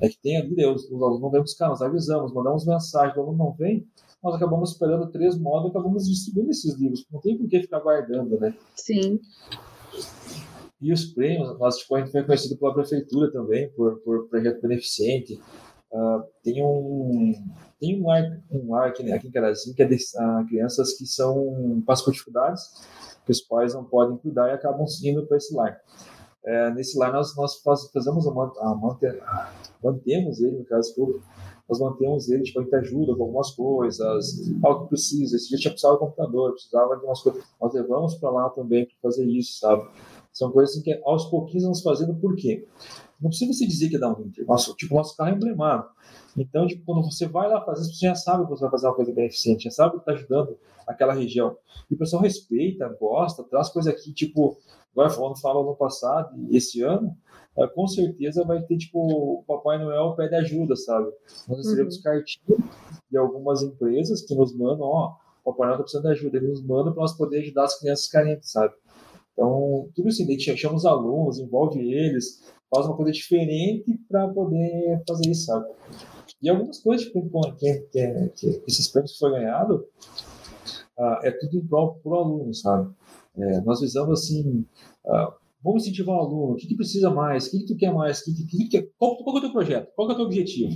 [0.00, 3.22] É que tem ali, Deus, os alunos não vêm buscar, nós avisamos, mandamos mensagem, o
[3.22, 3.86] aluno não vem,
[4.22, 7.04] nós acabamos esperando três módulos e acabamos distribuindo esses livros.
[7.10, 8.54] Não tem por que ficar guardando, né?
[8.76, 9.20] Sim.
[10.80, 14.62] E os prêmios, nós, tipo, a gente foi conhecido pela prefeitura também, por, por projeto
[14.62, 15.40] beneficente.
[15.90, 17.32] Uh, tem um
[17.80, 21.06] tem um ar, um ar aqui, aqui em Carazinho que é de uh, crianças que
[21.06, 22.62] são passam por dificuldades,
[23.24, 25.80] que os pais não podem cuidar e acabam indo para esse lar.
[26.44, 30.94] É, nesse lar nós, nós faz, fazemos a, a, a, mantemos ele, no caso,
[31.68, 35.36] nós mantemos ele, tipo, a gente ajuda com algumas coisas, algo que precisa.
[35.36, 37.44] Esse dia tinha precisava de computador, precisava de umas coisas.
[37.60, 39.86] Nós levamos para lá também para fazer isso, sabe?
[40.32, 42.66] São coisas assim que aos pouquinhos vamos fazendo, por quê?
[43.20, 44.46] Não precisa você dizer que Uninter.
[44.46, 45.92] Nosso, tipo, nosso carro é emblemático.
[46.36, 48.94] Então, tipo, quando você vai lá fazer, você já sabe que você vai fazer uma
[48.94, 51.56] coisa beneficente, já sabe que está ajudando aquela região.
[51.90, 54.56] E o pessoal respeita, gosta, traz coisa aqui, tipo,
[54.98, 57.16] agora falando, fala no passado e esse ano,
[57.56, 61.10] é, com certeza vai ter, tipo, o Papai Noel pede ajuda, sabe?
[61.48, 62.02] Nós recebemos uhum.
[62.02, 62.60] cartinhas
[63.10, 66.50] de algumas empresas que nos mandam, ó, o Papai Noel está precisando de ajuda, eles
[66.50, 68.74] nos mandam para nós poder ajudar as crianças carentes, sabe?
[69.32, 74.28] Então, tudo isso, a gente chama os alunos, envolve eles, faz uma coisa diferente para
[74.28, 75.66] poder fazer isso, sabe?
[76.42, 79.86] E algumas coisas tipo, que, que, que, esses prêmios que foi ganhado
[80.98, 82.92] uh, é tudo em prol pro aluno, sabe?
[83.38, 84.66] É, nós visamos assim,
[85.06, 86.52] uh, Vamos incentivar o aluno.
[86.52, 87.46] O que, que precisa mais?
[87.46, 88.22] O que, que tu quer mais?
[88.22, 89.92] Que, que, que, qual, qual é o teu projeto?
[89.94, 90.72] Qual é o teu objetivo?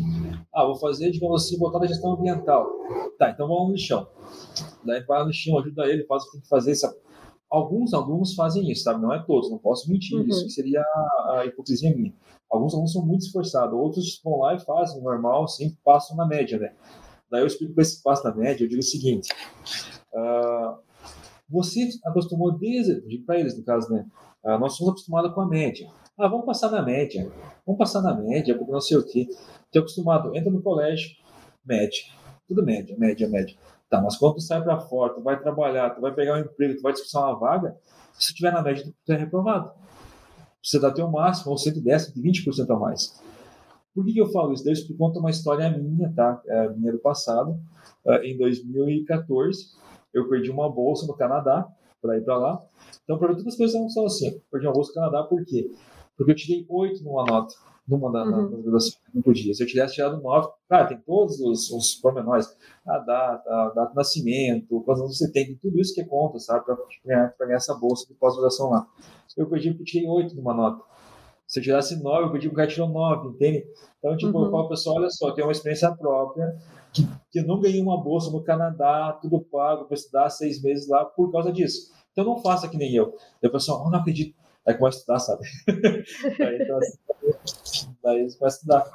[0.53, 2.69] Ah, vou fazer, digamos assim, botar na gestão ambiental.
[3.17, 4.09] Tá, então vamos no lixão.
[4.85, 6.75] Daí vai no chão, ajuda ele, faz o que tem que fazer.
[6.75, 6.97] Sabe?
[7.49, 9.01] Alguns alunos fazem isso, sabe?
[9.01, 10.19] Não é todos, não posso mentir.
[10.19, 10.27] Uhum.
[10.27, 10.83] Isso seria
[11.29, 12.13] a hipocrisia minha.
[12.51, 16.59] Alguns alunos são muito esforçados, outros vão lá e fazem normal, sempre passam na média,
[16.59, 16.75] né?
[17.31, 19.29] Daí eu explico para esse passo na média, eu digo o seguinte.
[20.13, 20.77] Uh,
[21.53, 24.07] você acostumou desde, para eles, no caso, né?
[24.43, 25.87] Ah, nós somos acostumados com a média.
[26.19, 27.31] Ah, vamos passar na média.
[27.67, 29.29] Vamos passar na média, porque não sei o quê.
[29.67, 31.11] Estou acostumado, entra no colégio,
[31.65, 32.01] média.
[32.49, 33.55] Tudo média, média, média.
[33.91, 36.77] Tá, mas quando tu sai para fora, tu vai trabalhar, tu vai pegar um emprego,
[36.77, 37.77] tu vai disputar uma vaga,
[38.15, 39.71] se tu tiver na média, tu é reprovado.
[40.81, 43.21] Dá teu máximo, ou 110, 120% a mais.
[43.95, 44.65] Por que, que eu falo isso?
[44.65, 46.41] Daí eu conto uma história minha, tá?
[46.47, 47.61] É minha do passado.
[48.05, 49.67] Uh, em 2014,
[50.13, 51.69] eu perdi uma bolsa no Canadá
[52.01, 52.63] para ir para lá.
[53.05, 54.41] Então, para todas as coisas não são assim.
[54.51, 55.71] Perdi uma bolsa no Canadá, por quê?
[56.17, 57.55] Porque eu tirei oito numa nota,
[57.89, 58.63] numa da, uhum.
[58.63, 59.55] graduação, não podia.
[59.55, 62.55] Se eu tivesse tirado nove, claro, tem todos os, os pormenores,
[62.87, 66.05] a data, a data de nascimento, quantos anos você tem, tem tudo isso que é
[66.05, 68.87] conta, sabe, para ganhar, ganhar essa bolsa de pós-graduação lá.
[69.37, 70.85] Eu perdi porque tirei oito numa nota
[71.53, 73.67] Se eu tirasse 9, eu pedi que o cara tirou 9, entende?
[73.99, 74.47] Então, tipo, uhum.
[74.47, 76.57] eu falo, pessoal, olha só, tem uma experiência própria,
[76.95, 80.89] que, que eu não ganhei uma bolsa no Canadá, tudo pago, para estudar seis meses
[80.89, 81.93] lá por causa disso.
[82.11, 83.15] Então, não faça que nem eu.
[83.43, 84.35] Daí o pessoal, oh, não acredito.
[84.67, 85.43] Aí começa a estudar, sabe?
[86.39, 88.91] daí, então, assim, daí começa a estudar.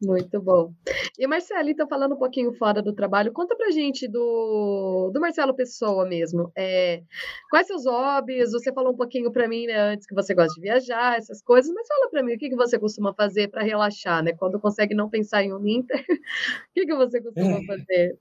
[0.00, 0.72] Muito bom.
[1.18, 5.52] E Marcelo, então, falando um pouquinho fora do trabalho, conta pra gente do, do Marcelo
[5.54, 6.52] Pessoa mesmo.
[6.56, 7.02] É,
[7.50, 8.52] quais seus hobbies?
[8.52, 11.72] Você falou um pouquinho para mim né, antes que você gosta de viajar, essas coisas,
[11.74, 14.32] mas fala para mim o que, que você costuma fazer para relaxar, né?
[14.32, 17.66] Quando consegue não pensar em um Inter, o que, que você costuma é.
[17.66, 18.18] fazer?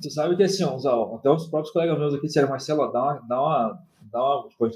[0.00, 3.42] Tu sabe que assim, até os próprios colegas meus aqui disseram, Marcelo, dá uma, dá
[3.42, 3.78] uma,
[4.12, 4.68] dá uma, tipo,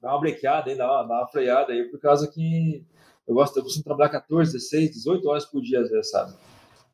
[0.00, 2.82] dá uma brequeada aí, dá uma, dá uma freada aí, por causa que
[3.28, 6.32] eu gosto, eu costumo trabalhar 14, 16, 18 horas por dia, às vezes, sabe?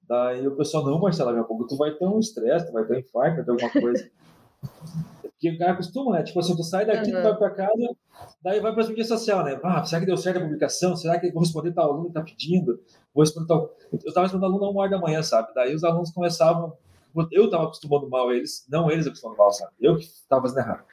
[0.09, 2.85] Daí o pessoal, não, Marcelo, daqui a pouco tu vai ter um estresse, tu vai
[2.85, 4.11] ter um infarto, vai ter alguma coisa.
[5.23, 6.23] Porque o cara acostuma, né?
[6.23, 7.21] Tipo assim, tu sai daqui, uhum.
[7.21, 7.97] tu vai pra casa,
[8.43, 9.59] daí vai pra mídia social, né?
[9.63, 10.97] Ah, será que deu certo a publicação?
[10.97, 12.81] Será que eu vou responder tal aluno que tá pedindo?
[13.15, 13.75] Vou responder tal...
[13.93, 15.53] Eu tava respondendo aluno a uma hora da manhã, sabe?
[15.55, 16.73] Daí os alunos começavam...
[17.31, 19.73] Eu tava acostumando mal eles, não eles acostumando mal, sabe?
[19.81, 20.85] Eu que tava fazendo errado.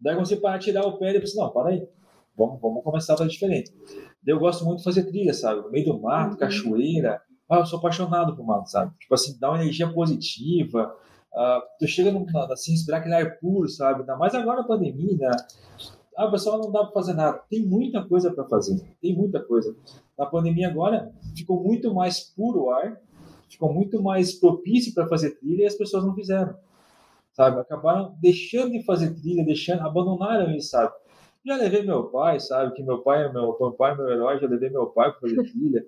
[0.00, 1.86] Daí comecei a tirar o pé e pensei, não, para aí.
[2.36, 3.72] Vamos, vamos começar a diferente.
[4.26, 5.60] Eu gosto muito de fazer trilha, sabe?
[5.60, 6.38] No meio do mato, uhum.
[6.38, 7.20] cachoeira.
[7.48, 8.92] Ah, eu sou apaixonado por mato, sabe?
[8.98, 10.94] Tipo assim, dá uma energia positiva.
[11.34, 14.00] Uh, tu chega num, assim, respirar aquele ar puro, sabe?
[14.00, 15.30] Ainda mais agora na pandemia, né?
[16.16, 17.40] Ah, pessoal, não dá para fazer nada.
[17.48, 18.82] Tem muita coisa para fazer.
[19.00, 19.74] Tem muita coisa.
[20.18, 23.00] Na pandemia agora, ficou muito mais puro o ar,
[23.48, 26.54] ficou muito mais propício para fazer trilha e as pessoas não fizeram.
[27.32, 27.60] Sabe?
[27.60, 30.92] Acabaram deixando de fazer trilha, deixando, abandonaram isso, sabe?
[31.44, 32.74] Já levei meu pai, sabe?
[32.74, 35.20] Que meu pai é meu, meu pai é meu herói, já levei meu pai para
[35.20, 35.86] fazer trilha.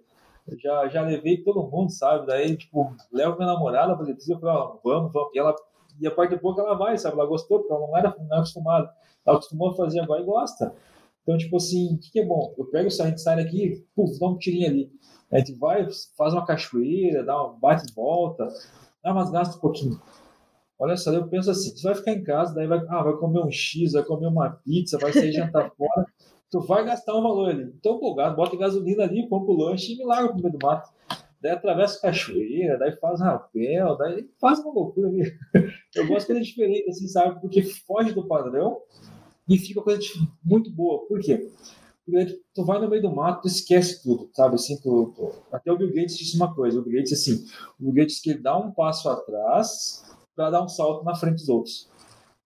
[0.59, 2.27] Já, já levei todo mundo, sabe?
[2.27, 5.35] Daí, tipo, levo minha namorada para fazer trilha, eu falei, ó, vamos, vamos.
[5.35, 5.55] E, ela,
[6.01, 7.17] e a parte de pouco ela vai, sabe?
[7.17, 8.91] Ela gostou, porque ela não era, não era acostumada.
[9.25, 10.75] Ela acostumou a fazer agora e gosta.
[11.23, 12.55] Então, tipo assim, o que, que, é bom?
[12.59, 14.93] Eu pego, a gente sai daqui, puf, dá um tirinho ali.
[15.33, 15.87] A gente vai,
[16.17, 18.47] faz uma cachoeira, dá uma bate e volta,
[19.03, 19.99] dá mas gasta um pouquinho.
[20.79, 23.41] Olha só, eu penso assim, você vai ficar em casa, daí vai, ah, vai comer
[23.41, 26.07] um X, vai comer uma pizza, vai sair jantar fora,
[26.51, 27.73] tu vai gastar um valor ali.
[27.79, 30.91] Então, pô, bota gasolina ali, compra o lanche e larga pro meio do mato.
[31.41, 35.33] Daí atravessa cachoeira, daí faz rapel, daí faz uma loucura ali.
[35.95, 37.41] Eu gosto de coisa diferente, assim, sabe?
[37.41, 38.81] Porque foge do padrão
[39.49, 40.01] e fica coisa
[40.43, 41.07] muito boa.
[41.07, 41.51] Por quê?
[42.05, 44.55] Porque tu vai no meio do mato, tu esquece tudo, sabe?
[44.57, 45.33] Assim, tu, tu...
[45.53, 47.45] Até o Bill Gates disse uma coisa, o Bill Gates, assim,
[47.79, 50.03] o Bill Gates que dá um passo atrás
[50.35, 51.89] para dar um salto na frente dos outros.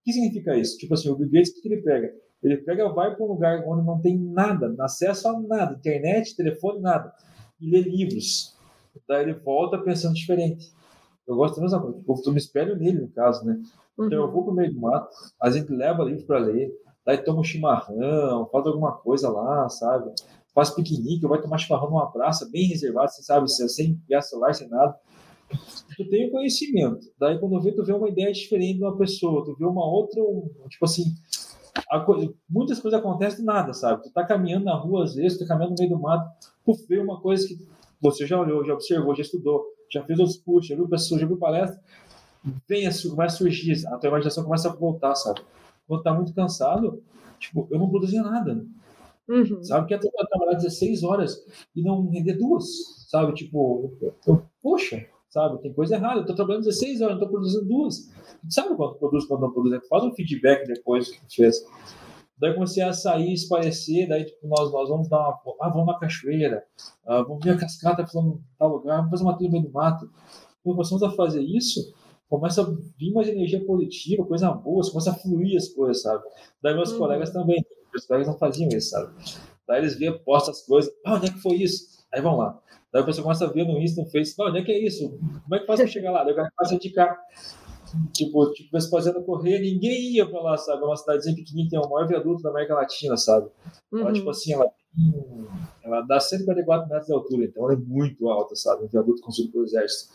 [0.00, 0.78] O que significa isso?
[0.78, 2.12] Tipo assim, o Bill Gates, o que ele pega?
[2.42, 6.36] Ele pega, vai para um lugar onde não tem nada, não acesso a nada, internet,
[6.36, 7.12] telefone, nada,
[7.60, 8.56] e lê livros.
[9.08, 10.72] Daí ele volta pensando diferente.
[11.26, 12.22] Eu gosto da mesma coisa.
[12.26, 13.60] Eu me espelho nele, no caso, né?
[13.96, 14.06] Uhum.
[14.06, 15.08] Então eu vou para o meio do mato,
[15.42, 16.72] a gente leva livro para ler,
[17.04, 20.12] daí toma um chimarrão, faz alguma coisa lá, sabe?
[20.54, 24.98] Faz piquenique, vai tomar chimarrão numa praça bem reservada, você sabe, sem celular, sem nada
[25.96, 27.06] tu tem o conhecimento.
[27.18, 30.22] Daí quando vê, tu vê uma ideia diferente de uma pessoa, tu vê uma outra,
[30.68, 31.14] tipo assim,
[32.04, 32.34] co...
[32.48, 34.02] muitas coisas acontecem do nada, sabe?
[34.02, 36.30] Tu tá caminhando na rua às vezes, tu tá caminhando no meio do mato,
[36.64, 37.58] tu vê uma coisa que
[38.00, 41.26] você já olhou, já observou, já estudou, já fez outros cursos, já viu pessoas, já
[41.26, 41.80] viu palestra,
[42.68, 45.40] vem a, começa a surgir, a tua imaginação começa a voltar, sabe?
[45.86, 47.02] Quando tá muito cansado,
[47.38, 48.64] tipo, eu não produzia nada.
[49.28, 49.62] Uhum.
[49.62, 52.66] Sabe que até trabalhar 16 horas e não render duas,
[53.08, 53.34] sabe?
[53.34, 53.92] Tipo,
[54.26, 55.06] eu, poxa,
[55.38, 55.62] sabe?
[55.62, 56.16] Tem coisa errada.
[56.16, 58.10] Eu estou trabalhando 16 horas, não estou produzindo duas.
[58.48, 59.86] Sabe quanto produz, quando não produz?
[59.88, 61.64] Faz um feedback depois que fez.
[62.40, 65.38] Daí comecei a sair, esparecer, daí tipo, nós, nós vamos dar uma.
[65.60, 66.62] Ah, vamos na cachoeira,
[67.04, 69.72] ah, vamos ver a cascata falando tal lugar, vamos fazer uma trilha no meio do
[69.72, 70.08] mato.
[70.62, 71.92] Quando começamos a fazer isso,
[72.28, 72.64] começa a
[72.96, 76.22] vir mais energia positiva, coisa boa, começa a fluir as coisas, sabe?
[76.62, 76.98] Daí meus uhum.
[76.98, 79.12] colegas também, meus colegas não faziam isso, sabe?
[79.66, 81.98] Daí eles viam, postam as coisas, ah, onde é que foi isso?
[82.14, 82.60] Aí vão lá.
[82.92, 85.10] Daí a pessoa começa a ver no Insta, no Facebook, onde é que é isso?
[85.42, 86.24] Como é que faz para chegar lá?
[86.24, 87.18] Daí o cara começa a indicar.
[88.12, 90.82] Tipo, tipo, fazendo correr, ninguém ia para lá, sabe?
[90.82, 93.48] É uma cidadezinha pequenininha, tem o maior viaduto da América Latina, sabe?
[93.90, 94.00] Uhum.
[94.00, 94.70] Ela, tipo assim, ela,
[95.82, 98.84] ela dá 144 metros de altura, então ela é muito alta, sabe?
[98.84, 100.12] Um viaduto construído pelo exército.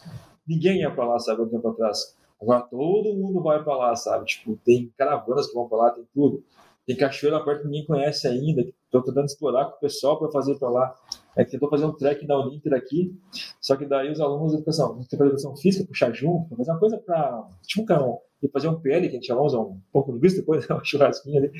[0.47, 2.15] Ninguém ia para lá, sabe, um tempo atrás.
[2.39, 4.25] Agora todo mundo vai para lá, sabe?
[4.25, 6.43] Tipo, tem caravanas que vão para lá, tem tudo.
[6.85, 10.59] Tem cachoeira perto que ninguém conhece ainda, estou tentando explorar com o pessoal para fazer
[10.59, 10.95] para lá.
[11.35, 13.15] É que tentou fazer um trek da Uninter aqui,
[13.59, 16.97] só que daí os alunos de educação, de educação física, puxar junto, fazer uma coisa
[16.97, 20.65] para, tipo, um, e fazer um PL, que a gente chama, um pouco vista, depois
[20.69, 21.51] um churrasquinho ali.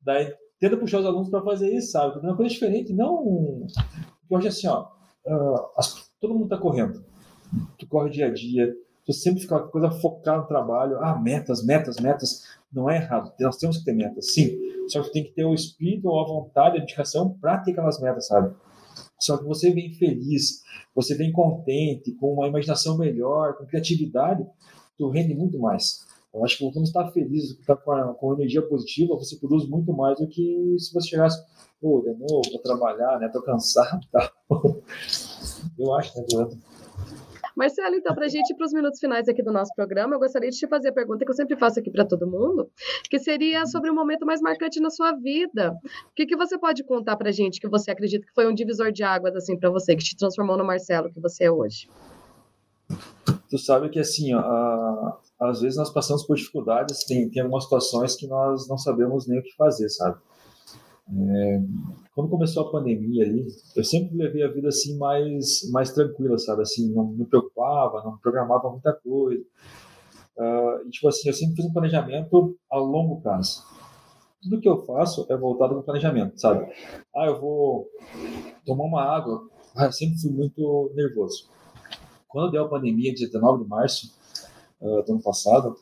[0.00, 2.18] Daí tenta puxar os alunos para fazer isso, sabe?
[2.20, 3.66] Uma coisa diferente, não.
[4.20, 4.86] Porque hoje, assim, ó,
[5.76, 7.04] as, todo mundo está correndo.
[7.78, 8.72] Tu corre dia a dia,
[9.04, 13.32] você sempre fica com coisa focada no trabalho, ah, metas, metas, metas, não é errado,
[13.40, 14.56] nós temos que ter metas, sim,
[14.88, 18.00] só que tem que ter o espírito ou a vontade, a dedicação para ter aquelas
[18.00, 18.54] metas, sabe?
[19.22, 20.62] Só que você vem feliz,
[20.94, 24.44] você vem contente, com uma imaginação melhor, com criatividade,
[24.98, 26.04] tu rende muito mais.
[26.34, 30.18] Eu acho que quando está feliz, está com, com energia positiva, você produz muito mais
[30.18, 31.40] do que se você chegasse,
[31.80, 33.28] pô, de novo, vou trabalhar, né?
[33.28, 34.32] Tô cansado, tá?
[35.78, 36.58] Eu acho, né, Eduardo?
[37.62, 40.18] Marcelo, então, para a gente ir para os minutos finais aqui do nosso programa, eu
[40.18, 42.68] gostaria de te fazer a pergunta que eu sempre faço aqui para todo mundo,
[43.08, 45.72] que seria sobre o momento mais marcante na sua vida.
[46.10, 48.54] O que, que você pode contar para a gente que você acredita que foi um
[48.54, 51.88] divisor de águas assim para você, que te transformou no Marcelo que você é hoje?
[53.48, 58.16] Tu sabe que assim, a, às vezes nós passamos por dificuldades, tem, tem algumas situações
[58.16, 60.18] que nós não sabemos nem o que fazer, sabe?
[61.08, 61.60] É,
[62.14, 66.62] quando começou a pandemia ali, eu sempre levei a vida assim mais mais tranquila, sabe?
[66.62, 69.42] Assim, não me preocupava, não programava muita coisa.
[70.36, 73.62] Uh, e, tipo assim, eu sempre fiz um planejamento a longo prazo.
[74.42, 76.66] Tudo que eu faço é voltado para planejamento, sabe?
[77.14, 77.88] Ah, eu vou
[78.64, 79.48] tomar uma água.
[79.76, 81.48] Ah, eu sempre fui muito nervoso.
[82.28, 84.14] Quando deu a pandemia, dia 19 de março
[84.80, 85.76] uh, do ano passado,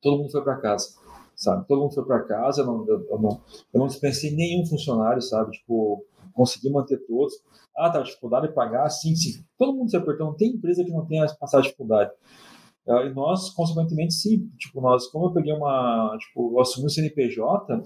[0.00, 0.99] todo mundo foi para casa
[1.40, 1.66] sabe?
[1.66, 3.40] Todo mundo foi para casa, eu não, eu, não,
[3.72, 5.52] eu não dispensei nenhum funcionário, sabe?
[5.52, 7.34] Tipo, consegui manter todos.
[7.76, 8.88] Ah, tá, dificuldade de pagar?
[8.90, 9.42] Sim, sim.
[9.56, 12.10] Todo mundo se apertou, não tem empresa que não tenha passado dificuldade.
[12.86, 14.50] Uh, e nós, consequentemente, sim.
[14.58, 17.82] Tipo, nós, como eu peguei uma, tipo, eu assumi o CNPJ,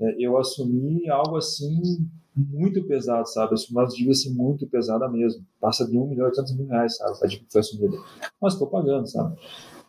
[0.00, 1.80] é, eu assumi algo assim
[2.34, 3.54] muito pesado, sabe?
[3.70, 5.44] Uma dívida assim muito pesada mesmo.
[5.60, 7.38] Passa de 1 milhão e 800 mil reais, sabe?
[7.48, 7.96] Foi assumida.
[8.40, 9.36] Mas estou pagando, sabe?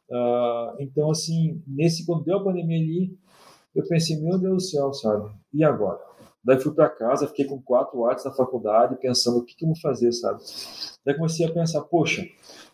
[0.09, 3.17] Uh, então, assim, nesse, quando deu a pandemia ali,
[3.75, 5.31] eu pensei, meu Deus do céu, sabe?
[5.53, 5.99] E agora?
[6.43, 9.69] Daí fui para casa, fiquei com quatro artes na faculdade, pensando o que, que eu
[9.69, 10.43] vou fazer, sabe?
[11.05, 12.27] Daí comecei a pensar, poxa,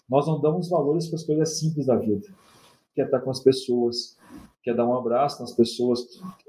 [0.10, 2.28] nós não damos valores para as coisas simples da vida.
[2.96, 4.18] Quer estar com as pessoas,
[4.64, 6.00] quer dar um abraço nas pessoas.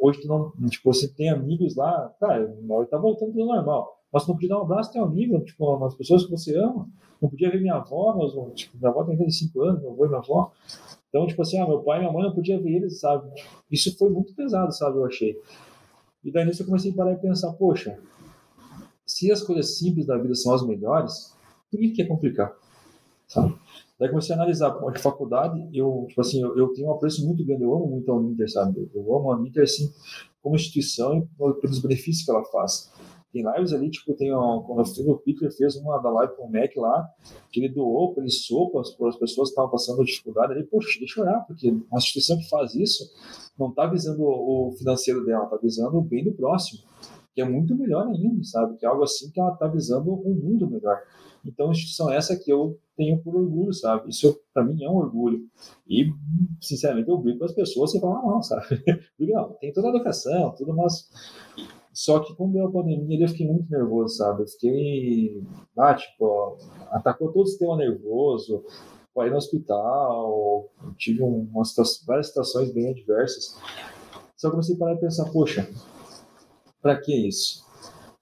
[0.00, 2.46] Hoje tu não, tipo, você tem amigos lá, cara,
[2.90, 3.99] tá voltando tudo normal.
[4.12, 6.88] Mas não podia dar um abraço teu amigo, tipo, nas pessoas que você ama.
[7.20, 10.08] Não podia ver minha avó, mas, tipo, minha avó tem 25 anos, meu avô e
[10.08, 10.52] minha avó.
[11.08, 13.30] Então, tipo assim, ah, meu pai e minha mãe não podia ver eles, sabe?
[13.70, 14.96] Isso foi muito pesado, sabe?
[14.96, 15.36] Eu achei.
[16.24, 17.98] E daí nisso eu comecei a parar e pensar, poxa,
[19.06, 21.34] se as coisas simples da vida são as melhores,
[21.70, 22.54] por que, que é complicar?
[23.26, 23.54] Sabe?
[23.98, 27.44] Daí comecei a analisar, a faculdade, eu, tipo assim, eu, eu, tenho um apreço muito
[27.44, 28.90] grande, eu amo muito a Uninter, sabe?
[28.94, 29.92] Eu amo a Uninter, assim,
[30.42, 32.90] como instituição e pelos benefícios que ela faz.
[33.32, 36.52] Tem lives ali, tipo, tem um, quando o Picker fez uma da live com o
[36.52, 37.08] Mac lá,
[37.52, 40.98] que ele doou para ele sopas para as pessoas que estavam passando dificuldade ali, poxa,
[40.98, 43.08] deixa eu olhar, porque uma instituição que faz isso
[43.58, 46.82] não está visando o financeiro dela, está visando o bem do próximo,
[47.32, 48.76] que é muito melhor ainda, sabe?
[48.76, 51.00] Que é algo assim que ela está visando um mundo melhor.
[51.44, 54.10] Então, a instituição essa que eu tenho por orgulho, sabe?
[54.10, 55.40] Isso para mim é um orgulho.
[55.88, 56.12] E,
[56.60, 58.66] sinceramente, eu brigo com as pessoas e falo, ah, não, sabe?
[59.18, 61.08] não, tem toda a educação, tudo, mas
[62.00, 64.42] só que quando deu a pandemia, eu fiquei muito nervoso, sabe?
[64.42, 65.44] Eu fiquei,
[65.76, 66.56] ah, tipo,
[66.92, 68.64] atacou todo o sistema nervoso,
[69.12, 71.74] foi no hospital, tive umas
[72.06, 73.54] várias situações bem adversas.
[74.34, 75.68] Só comecei a parar e pensar, poxa,
[76.80, 77.66] para que isso?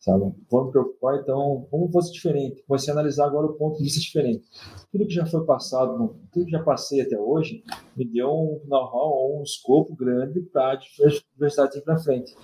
[0.00, 0.34] Sabe?
[0.50, 2.64] Vamos preocupar, então, como fosse diferente?
[2.66, 4.44] Comecei a analisar agora o ponto de vista diferente.
[4.90, 7.62] Tudo que já foi passado, tudo que já passei até hoje,
[7.96, 12.34] me deu um know-how, um escopo grande para a diversidade ir para frente.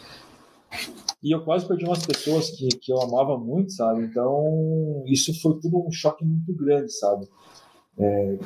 [1.23, 4.03] E eu quase perdi umas pessoas que, que eu amava muito, sabe?
[4.03, 7.27] Então, isso foi tudo um choque muito grande, sabe?
[7.96, 8.38] É,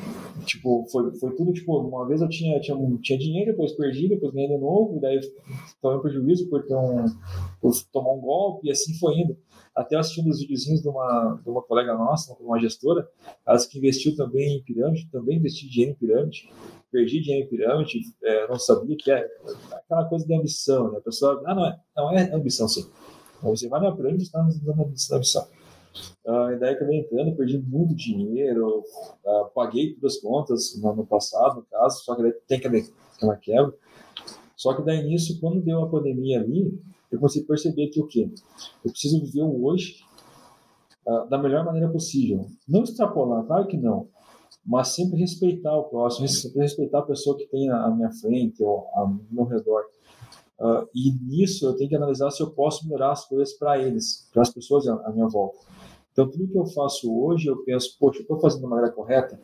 [0.45, 4.33] tipo, foi, foi tudo, tipo, uma vez eu tinha, tinha, tinha dinheiro, depois perdi, depois
[4.33, 5.21] ganhei de novo, e daí
[5.81, 7.07] tomei um prejuízo por, ter um,
[7.61, 9.37] por tomar um golpe, e assim foi indo.
[9.75, 13.09] Até assistindo os videozinhos de uma, de uma colega nossa, uma gestora,
[13.47, 16.51] ela que investiu também em pirâmide, também investiu dinheiro em pirâmide,
[16.91, 19.27] perdi dinheiro em pirâmide, é, não sabia que é
[19.73, 20.99] aquela coisa de ambição, né?
[20.99, 22.87] A pessoa, ah, não é, não é ambição, sim.
[23.43, 25.21] Você vai na pirâmide está dando ambição.
[26.25, 28.81] Uh, e daí acabei entrando, perdi muito dinheiro,
[29.25, 32.93] uh, paguei todas as contas no ano passado, no caso, só que daí tem que
[33.23, 33.75] uma quebra.
[34.57, 36.79] Só que daí nisso, quando deu a pandemia ali,
[37.11, 38.31] eu a perceber que o quê?
[38.85, 39.97] Eu preciso viver o hoje
[41.07, 42.47] uh, da melhor maneira possível.
[42.69, 44.09] Não extrapolar, claro que não,
[44.65, 48.87] mas sempre respeitar o próximo, sempre respeitar a pessoa que tem à minha frente ou
[48.93, 49.85] ao meu redor.
[50.61, 54.29] Uh, e nisso eu tenho que analisar se eu posso melhorar as coisas para eles,
[54.33, 55.59] para as pessoas à minha volta.
[56.19, 59.41] Então, tudo que eu faço hoje, eu penso, poxa, estou fazendo da maneira correta?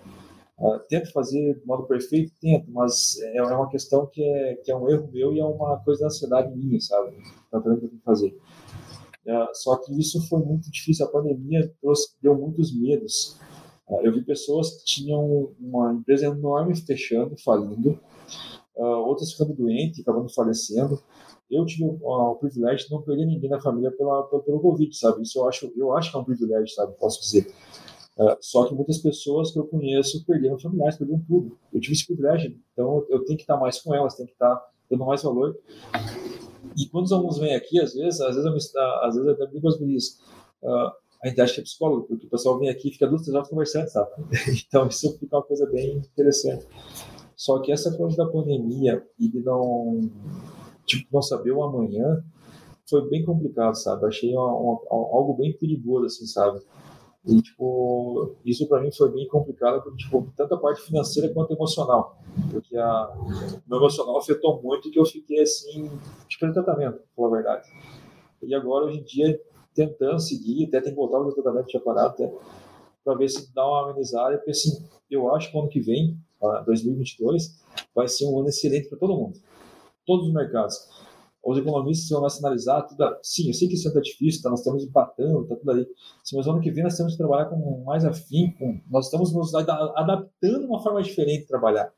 [0.59, 2.33] Uh, tento fazer do modo perfeito?
[2.41, 5.45] Tento, mas é, é uma questão que é, que é um erro meu e é
[5.45, 7.13] uma coisa da ansiedade minha, sabe?
[7.49, 8.37] Tá vendo que eu tenho que fazer.
[9.25, 11.07] Uh, só que isso foi muito difícil.
[11.07, 13.39] A pandemia trouxe, deu muitos medos.
[13.89, 18.01] Uh, eu vi pessoas que tinham uma empresa enorme fechando, falindo,
[18.75, 21.01] outras ficando doentes, acabando falecendo.
[21.55, 25.23] Eu tive o privilégio de não perder ninguém na família pela, pelo, pelo Covid, sabe?
[25.23, 26.93] Isso eu acho, eu acho que é um privilégio, sabe?
[26.99, 27.53] Posso dizer.
[28.17, 31.59] Uh, só que muitas pessoas que eu conheço perderam familiares, perderam tudo.
[31.73, 34.61] Eu tive esse privilégio, então eu tenho que estar mais com elas, tenho que estar
[34.89, 35.59] dando mais valor.
[36.77, 38.59] E quando os alunos vêm aqui, às vezes, às vezes eu, me,
[39.03, 40.21] às vezes eu até brinco com as meninas,
[40.63, 40.93] uh,
[41.23, 43.35] a gente acha que é psicólogo, porque o pessoal vem aqui e fica duas, três
[43.35, 44.11] horas conversando, sabe?
[44.69, 46.67] Então isso fica uma coisa bem interessante.
[47.37, 50.09] Só que essa coisa da pandemia e de não,
[50.87, 52.23] tipo, não saber o amanhã
[52.89, 54.07] foi bem complicado, sabe?
[54.07, 56.61] Achei uma, uma, algo bem perigoso, assim, sabe?
[57.27, 61.55] E, tipo, isso para mim foi bem complicado, porque, tipo, tanto a parte financeira quanto
[61.55, 62.19] emocional.
[62.51, 65.91] Porque a, o meu emocional afetou muito que eu fiquei, assim,
[66.29, 67.69] tipo, de tratamento, pra falar a verdade.
[68.43, 69.41] E agora, hoje em dia,
[69.75, 72.31] tentando seguir, até tem que voltar no tratamento, parado até,
[73.03, 76.19] para ver se dá uma amenizada, porque, assim, eu acho que o ano que vem,
[76.67, 77.57] 2022,
[77.95, 79.39] vai ser um ano excelente para todo mundo.
[80.07, 80.89] Todos os mercados
[81.45, 83.05] os economistas vão nacionalizar tudo.
[83.23, 85.87] Sim, eu sei que isso está difícil, tá, nós estamos empatando, está tudo aí.
[86.23, 89.55] Sim, mas ano que vem nós temos que trabalhar com mais afinco, nós estamos nos
[89.55, 91.93] adaptando uma forma diferente de trabalhar.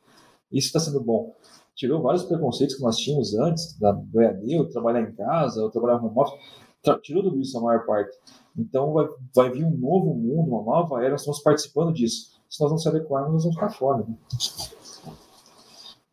[0.51, 1.35] Isso está sendo bom.
[1.75, 5.71] Tirou vários preconceitos que nós tínhamos antes, da, do EAD, o trabalhar em casa, o
[5.71, 6.39] trabalhar home office,
[7.03, 8.17] tirou tudo isso a maior parte.
[8.57, 12.37] Então vai, vai vir um novo mundo, uma nova era, nós estamos participando disso.
[12.49, 13.99] Se nós não se adequarmos, nós vamos ficar fora.
[13.99, 14.17] Né?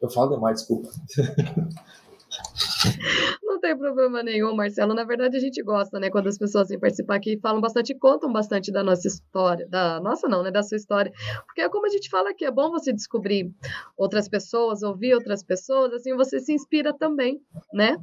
[0.03, 0.89] Eu falo demais, desculpa.
[3.64, 4.93] Tem problema nenhum, Marcelo.
[4.93, 6.09] Na verdade, a gente gosta, né?
[6.09, 9.66] Quando as pessoas vêm participar aqui falam bastante, contam bastante da nossa história.
[9.70, 10.51] Da nossa, não, né?
[10.51, 11.14] Da sua história.
[11.45, 13.49] Porque é como a gente fala aqui, é bom você descobrir
[13.95, 17.39] outras pessoas, ouvir outras pessoas, assim você se inspira também,
[17.74, 17.95] né?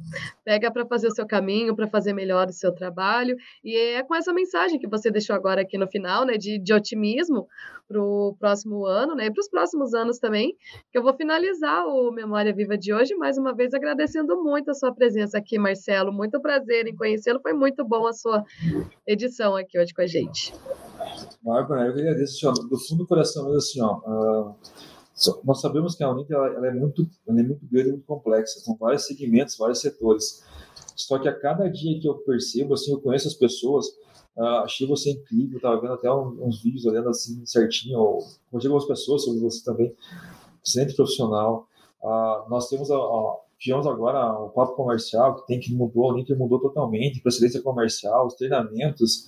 [0.43, 3.37] Pega para fazer o seu caminho, para fazer melhor o seu trabalho.
[3.63, 6.39] E é com essa mensagem que você deixou agora aqui no final, né?
[6.39, 7.47] De, de otimismo
[7.91, 9.25] para o próximo ano, né?
[9.25, 10.55] E para os próximos anos também,
[10.91, 14.73] que eu vou finalizar o Memória Viva de hoje, mais uma vez agradecendo muito a
[14.73, 16.11] sua presença aqui, Marcelo.
[16.11, 17.39] Muito prazer em conhecê-lo.
[17.41, 18.43] Foi muito bom a sua
[19.05, 20.53] edição aqui hoje com a gente.
[21.41, 24.55] Bárbara, eu queria agradecer, assim, do fundo do coração, mas assim, ó, uh,
[25.43, 28.59] nós sabemos que a Uninter ela, ela, é muito, ela é muito grande muito complexa.
[28.59, 30.43] São vários segmentos, vários setores.
[30.95, 33.87] Só que a cada dia que eu percebo, assim, eu conheço as pessoas,
[34.35, 37.97] Uh, achei você incrível, estava vendo até uns, uns, vídeos olhando assim certinho,
[38.49, 39.93] conversei com algumas pessoas sobre você também,
[40.65, 41.67] excelente profissional.
[42.01, 46.15] Uh, nós temos a, a, tivemos agora o papo comercial que tem que mudou, o
[46.15, 49.27] Ninter mudou totalmente, para excelência comercial, os treinamentos,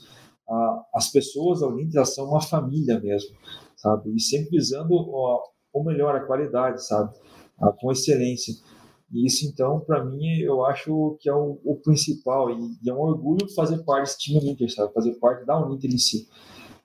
[0.49, 3.35] uh, as pessoas da Uninter são uma família mesmo,
[3.77, 4.13] sabe?
[4.15, 7.13] E sempre visando o melhor, a qualidade, sabe?
[7.79, 8.53] com excelência.
[9.11, 12.49] E isso, então, para mim, eu acho que é o, o principal.
[12.49, 14.91] E, e, é um orgulho fazer parte desse time Uninter, sabe?
[14.91, 16.27] Fazer parte da Uninter em si.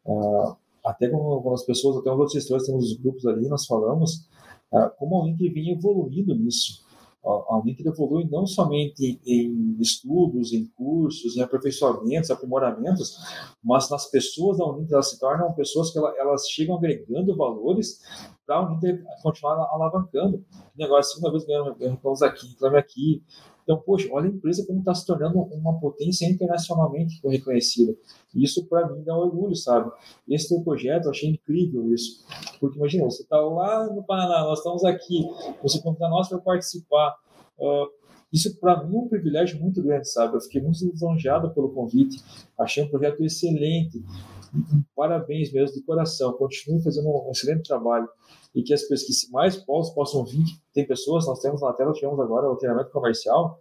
[0.04, 4.28] Uh, até com, as pessoas, até os outros gestores, temos os grupos ali, nós falamos
[4.72, 6.86] uh, como a Uninter vem evoluindo nisso.
[7.24, 13.16] A Uninter evolui não somente em estudos, em cursos, em aperfeiçoamentos, aprimoramentos,
[13.62, 18.00] mas nas pessoas da Uninter, elas se tornam pessoas que elas chegam agregando valores
[18.46, 20.38] para a Uninter continuar alavancando.
[20.38, 23.22] O negócio, segunda vez ganhando, ganhamos aqui, ganhamos aqui.
[23.68, 27.94] Então, poxa, olha a empresa como está se tornando uma potência internacionalmente reconhecida.
[28.34, 29.90] Isso, para mim, dá orgulho, sabe?
[30.26, 32.24] Esse projeto, eu achei incrível isso.
[32.60, 35.24] Porque, imagina, você está lá no Paraná, nós estamos aqui,
[35.62, 37.16] você convida nós para participar.
[37.58, 37.88] Uh,
[38.32, 40.36] isso, para mim, é um privilégio muito grande, sabe?
[40.36, 42.22] Eu fiquei muito lisonjeado pelo convite,
[42.58, 44.02] achei um projeto excelente.
[44.94, 46.32] Parabéns mesmo, de coração.
[46.32, 48.08] Continue fazendo um excelente trabalho
[48.54, 50.44] e que as pessoas mais polos possam vir.
[50.72, 53.60] Tem pessoas, nós temos na tela, tivemos agora o treinamento comercial,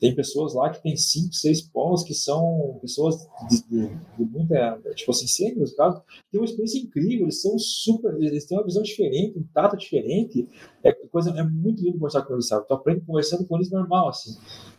[0.00, 3.16] tem pessoas lá que tem cinco, seis polos que são pessoas
[3.48, 3.88] de, de,
[4.18, 8.58] de muita, tipo assim, sêniores, caso, tem uma experiência incrível, eles são super, eles têm
[8.58, 10.48] uma visão diferente, um tato diferente,
[10.82, 12.66] é coisa, é muito lindo conversar com eles, sabe?
[12.66, 14.36] Tu aprende conversando com eles normal, assim.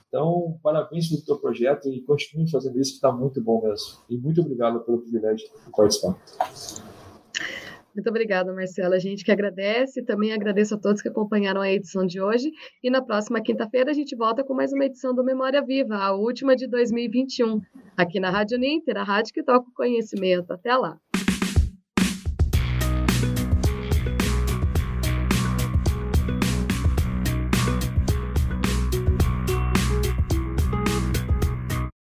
[0.07, 3.99] Então, parabéns pelo teu projeto e continue fazendo isso, que está muito bom mesmo.
[4.09, 6.17] E muito obrigado pelo privilégio de participar.
[7.97, 8.95] Muito obrigada, Marcela.
[8.95, 10.05] A gente que agradece.
[10.05, 12.51] Também agradeço a todos que acompanharam a edição de hoje.
[12.83, 16.13] E na próxima quinta-feira a gente volta com mais uma edição do Memória Viva, a
[16.13, 17.59] última de 2021,
[17.97, 20.53] aqui na Rádio Ninter, a rádio que toca o conhecimento.
[20.53, 20.99] Até lá.